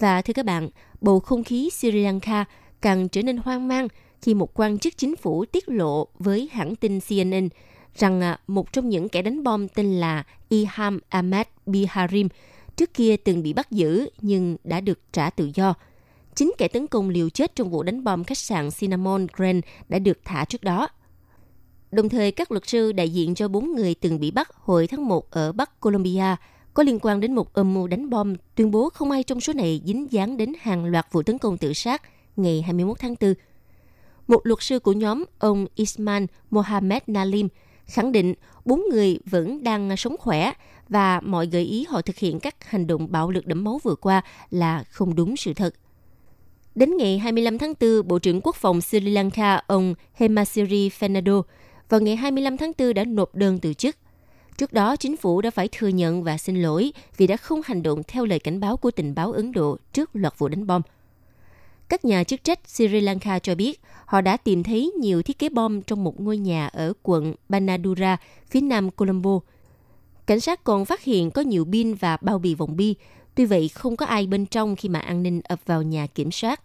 [0.00, 0.68] Và thưa các bạn,
[1.00, 2.44] bầu không khí Sri Lanka
[2.80, 3.88] càng trở nên hoang mang
[4.22, 7.48] khi một quan chức chính phủ tiết lộ với hãng tin CNN
[7.94, 12.28] rằng à, một trong những kẻ đánh bom tên là Iham Ahmed Biharim
[12.76, 15.74] trước kia từng bị bắt giữ nhưng đã được trả tự do–
[16.38, 19.98] chính kẻ tấn công liều chết trong vụ đánh bom khách sạn Cinnamon Grand đã
[19.98, 20.88] được thả trước đó.
[21.90, 25.08] Đồng thời, các luật sư đại diện cho bốn người từng bị bắt hồi tháng
[25.08, 26.36] 1 ở Bắc Colombia
[26.78, 29.52] có liên quan đến một âm mưu đánh bom tuyên bố không ai trong số
[29.52, 32.02] này dính dáng đến hàng loạt vụ tấn công tự sát
[32.36, 33.34] ngày 21 tháng 4.
[34.28, 37.48] Một luật sư của nhóm, ông Isman Mohamed Nalim,
[37.86, 40.52] khẳng định bốn người vẫn đang sống khỏe
[40.88, 43.94] và mọi gợi ý họ thực hiện các hành động bạo lực đẫm máu vừa
[43.94, 45.74] qua là không đúng sự thật.
[46.74, 51.42] Đến ngày 25 tháng 4, Bộ trưởng Quốc phòng Sri Lanka ông Hemasiri Fernando
[51.88, 53.96] vào ngày 25 tháng 4 đã nộp đơn từ chức.
[54.58, 57.82] Trước đó, chính phủ đã phải thừa nhận và xin lỗi vì đã không hành
[57.82, 60.82] động theo lời cảnh báo của tình báo Ấn Độ trước loạt vụ đánh bom.
[61.88, 65.48] Các nhà chức trách Sri Lanka cho biết họ đã tìm thấy nhiều thiết kế
[65.48, 68.16] bom trong một ngôi nhà ở quận Banadura,
[68.50, 69.40] phía nam Colombo.
[70.26, 72.94] Cảnh sát còn phát hiện có nhiều pin và bao bì vòng bi,
[73.34, 76.30] tuy vậy không có ai bên trong khi mà an ninh ập vào nhà kiểm
[76.30, 76.62] soát.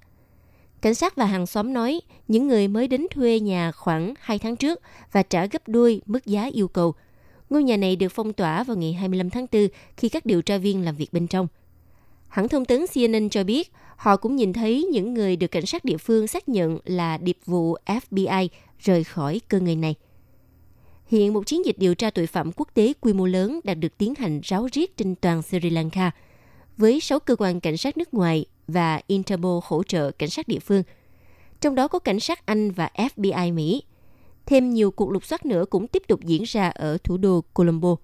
[0.81, 4.55] Cảnh sát và hàng xóm nói những người mới đến thuê nhà khoảng 2 tháng
[4.55, 4.81] trước
[5.11, 6.95] và trả gấp đôi mức giá yêu cầu.
[7.49, 9.67] Ngôi nhà này được phong tỏa vào ngày 25 tháng 4
[9.97, 11.47] khi các điều tra viên làm việc bên trong.
[12.27, 15.85] Hãng thông tấn CNN cho biết họ cũng nhìn thấy những người được cảnh sát
[15.85, 18.47] địa phương xác nhận là điệp vụ FBI
[18.79, 19.95] rời khỏi cơ ngơi này.
[21.07, 23.97] Hiện một chiến dịch điều tra tội phạm quốc tế quy mô lớn đã được
[23.97, 26.11] tiến hành ráo riết trên toàn Sri Lanka,
[26.77, 30.59] với 6 cơ quan cảnh sát nước ngoài và Interpol hỗ trợ cảnh sát địa
[30.59, 30.83] phương.
[31.61, 33.83] Trong đó có cảnh sát Anh và FBI Mỹ.
[34.45, 37.95] Thêm nhiều cuộc lục soát nữa cũng tiếp tục diễn ra ở thủ đô Colombo.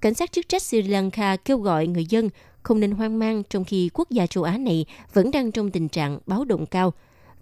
[0.00, 2.28] Cảnh sát chức trách Sri Lanka kêu gọi người dân
[2.62, 5.88] không nên hoang mang trong khi quốc gia châu Á này vẫn đang trong tình
[5.88, 6.92] trạng báo động cao.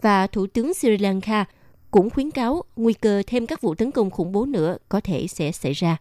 [0.01, 1.45] Và Thủ tướng Sri Lanka
[1.91, 5.27] cũng khuyến cáo nguy cơ thêm các vụ tấn công khủng bố nữa có thể
[5.27, 5.97] sẽ xảy ra.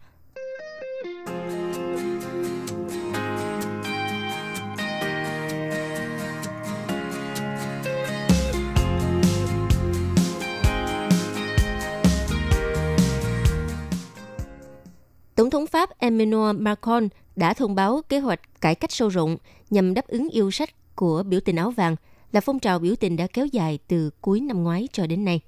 [15.36, 19.38] Tổng thống Pháp Emmanuel Macron đã thông báo kế hoạch cải cách sâu rộng
[19.70, 21.96] nhằm đáp ứng yêu sách của biểu tình áo vàng
[22.32, 25.42] là phong trào biểu tình đã kéo dài từ cuối năm ngoái cho đến nay.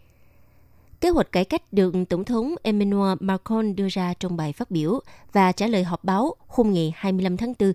[1.01, 4.99] Kế hoạch cải cách được Tổng thống Emmanuel Macron đưa ra trong bài phát biểu
[5.33, 7.73] và trả lời họp báo hôm ngày 25 tháng 4,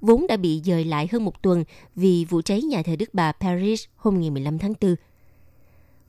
[0.00, 3.32] vốn đã bị dời lại hơn một tuần vì vụ cháy nhà thờ Đức Bà
[3.32, 4.94] Paris hôm ngày 15 tháng 4.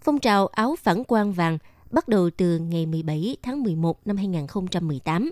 [0.02, 1.58] Phong trào áo phản quang vàng
[1.92, 5.32] bắt đầu từ ngày 17 tháng 11 năm 2018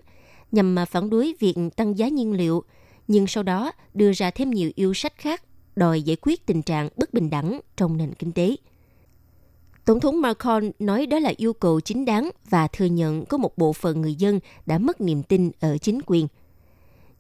[0.51, 2.63] nhằm phản đối việc tăng giá nhiên liệu,
[3.07, 5.43] nhưng sau đó đưa ra thêm nhiều yêu sách khác
[5.75, 8.55] đòi giải quyết tình trạng bất bình đẳng trong nền kinh tế.
[9.85, 13.57] Tổng thống Macron nói đó là yêu cầu chính đáng và thừa nhận có một
[13.57, 16.27] bộ phận người dân đã mất niềm tin ở chính quyền.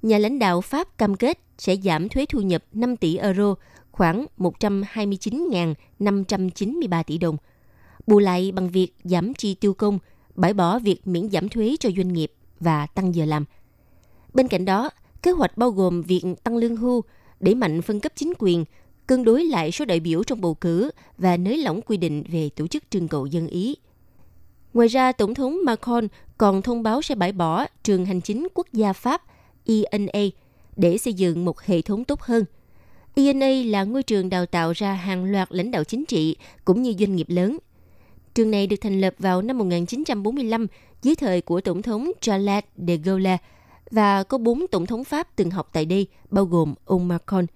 [0.01, 3.55] Nhà lãnh đạo Pháp cam kết sẽ giảm thuế thu nhập 5 tỷ euro,
[3.91, 7.37] khoảng 129.593 tỷ đồng.
[8.07, 9.99] Bù lại bằng việc giảm chi tiêu công,
[10.35, 13.45] bãi bỏ việc miễn giảm thuế cho doanh nghiệp và tăng giờ làm.
[14.33, 14.89] Bên cạnh đó,
[15.21, 17.03] kế hoạch bao gồm việc tăng lương hưu,
[17.39, 18.65] đẩy mạnh phân cấp chính quyền,
[19.07, 22.49] cân đối lại số đại biểu trong bầu cử và nới lỏng quy định về
[22.49, 23.75] tổ chức trưng cầu dân Ý.
[24.73, 28.67] Ngoài ra, Tổng thống Macron còn thông báo sẽ bãi bỏ trường hành chính quốc
[28.73, 29.21] gia Pháp
[29.65, 30.29] ENA
[30.75, 32.45] để xây dựng một hệ thống tốt hơn.
[33.15, 36.35] ENA là ngôi trường đào tạo ra hàng loạt lãnh đạo chính trị
[36.65, 37.57] cũng như doanh nghiệp lớn.
[38.35, 40.67] Trường này được thành lập vào năm 1945
[41.01, 43.37] dưới thời của Tổng thống Charles de Gaulle
[43.91, 47.45] và có bốn Tổng thống Pháp từng học tại đây, bao gồm ông Macron–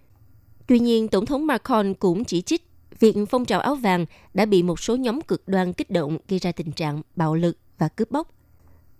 [0.69, 2.67] Tuy nhiên, Tổng thống Macron cũng chỉ trích
[2.99, 6.39] việc phong trào áo vàng đã bị một số nhóm cực đoan kích động gây
[6.39, 8.33] ra tình trạng bạo lực và cướp bóc.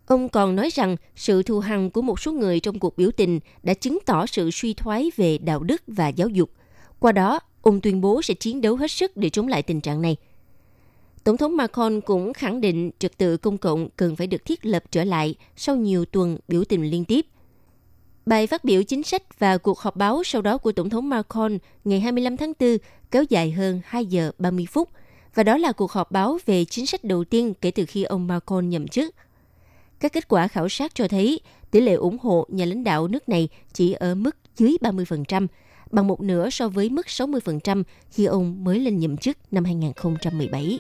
[0.06, 3.40] Ông còn nói rằng sự thù hằn của một số người trong cuộc biểu tình
[3.64, 6.50] đã chứng tỏ sự suy thoái về đạo đức và giáo dục.
[7.00, 10.02] Qua đó, ông tuyên bố sẽ chiến đấu hết sức để chống lại tình trạng
[10.02, 10.16] này.
[11.24, 14.84] Tổng thống Macron cũng khẳng định trật tự công cộng cần phải được thiết lập
[14.92, 17.26] trở lại sau nhiều tuần biểu tình liên tiếp–
[18.30, 21.58] Bài phát biểu chính sách và cuộc họp báo sau đó của Tổng thống Macron
[21.84, 22.78] ngày 25 tháng 4
[23.12, 24.90] kéo dài hơn 2 giờ 30 phút.
[25.36, 28.28] Và đó là cuộc họp báo về chính sách đầu tiên kể từ khi ông
[28.28, 29.16] Macron nhậm chức.
[30.00, 31.40] Các kết quả khảo sát cho thấy
[31.72, 35.48] tỷ lệ ủng hộ nhà lãnh đạo nước này chỉ ở mức dưới 30%,
[35.92, 40.80] bằng một nửa so với mức 60% khi ông mới lên nhậm chức năm 2017.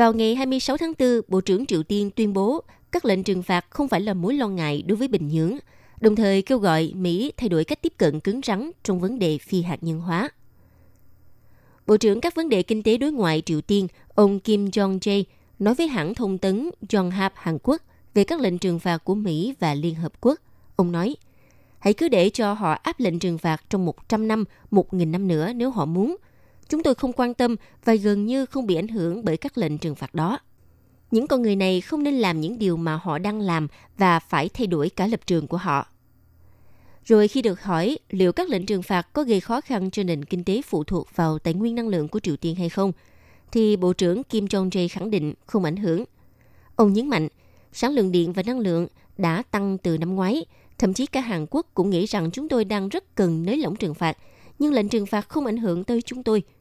[0.00, 3.66] Vào ngày 26 tháng 4, Bộ trưởng Triều Tiên tuyên bố các lệnh trừng phạt
[3.70, 5.58] không phải là mối lo ngại đối với Bình Nhưỡng,
[6.00, 9.38] đồng thời kêu gọi Mỹ thay đổi cách tiếp cận cứng rắn trong vấn đề
[9.38, 10.28] phi hạt nhân hóa.
[11.86, 15.22] Bộ trưởng các vấn đề kinh tế đối ngoại Triều Tiên, ông Kim Jong-jae,
[15.58, 17.82] nói với hãng thông tấn Yonhap Hàn Quốc
[18.14, 20.38] về các lệnh trừng phạt của Mỹ và Liên Hợp Quốc.
[20.76, 21.16] Ông nói,
[21.78, 25.52] hãy cứ để cho họ áp lệnh trừng phạt trong 100 năm, 1.000 năm nữa
[25.52, 26.16] nếu họ muốn–
[26.70, 29.78] Chúng tôi không quan tâm và gần như không bị ảnh hưởng bởi các lệnh
[29.78, 30.38] trừng phạt đó.
[31.10, 33.68] Những con người này không nên làm những điều mà họ đang làm
[33.98, 35.86] và phải thay đổi cả lập trường của họ.
[37.04, 40.24] Rồi khi được hỏi liệu các lệnh trừng phạt có gây khó khăn cho nền
[40.24, 42.92] kinh tế phụ thuộc vào tài nguyên năng lượng của Triều Tiên hay không,
[43.52, 46.04] thì Bộ trưởng Kim Jong-jae khẳng định không ảnh hưởng.
[46.76, 47.28] Ông nhấn mạnh,
[47.72, 48.86] sản lượng điện và năng lượng
[49.18, 50.44] đã tăng từ năm ngoái,
[50.78, 53.76] thậm chí cả Hàn Quốc cũng nghĩ rằng chúng tôi đang rất cần nới lỏng
[53.76, 54.16] trừng phạt,
[54.58, 56.42] nhưng lệnh trừng phạt không ảnh hưởng tới chúng tôi–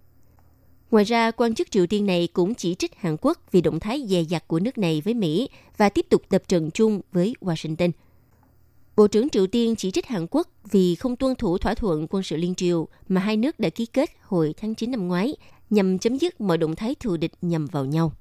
[0.91, 4.05] Ngoài ra, quan chức Triều Tiên này cũng chỉ trích Hàn Quốc vì động thái
[4.07, 7.91] dè dặt của nước này với Mỹ và tiếp tục tập trận chung với Washington.
[8.95, 12.23] Bộ trưởng Triều Tiên chỉ trích Hàn Quốc vì không tuân thủ thỏa thuận quân
[12.23, 15.35] sự liên triều mà hai nước đã ký kết hồi tháng 9 năm ngoái
[15.69, 18.11] nhằm chấm dứt mọi động thái thù địch nhằm vào nhau.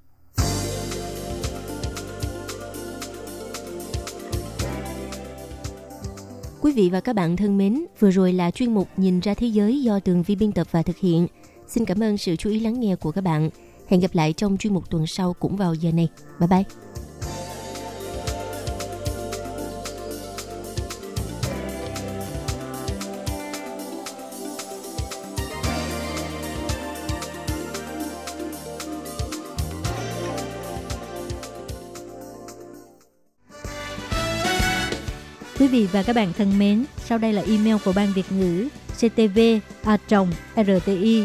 [6.61, 9.47] Quý vị và các bạn thân mến, vừa rồi là chuyên mục Nhìn ra thế
[9.47, 11.27] giới do Tường Vi biên tập và thực hiện.
[11.69, 13.51] Xin cảm ơn sự chú ý lắng nghe của các bạn.
[13.89, 16.09] Hẹn gặp lại trong chuyên mục tuần sau cũng vào giờ này.
[16.41, 16.65] Bye bye.
[35.59, 38.69] Quý vị và các bạn thân mến, sau đây là email của Ban Việt ngữ
[38.97, 39.41] ctv
[39.85, 39.99] a
[40.57, 41.25] rti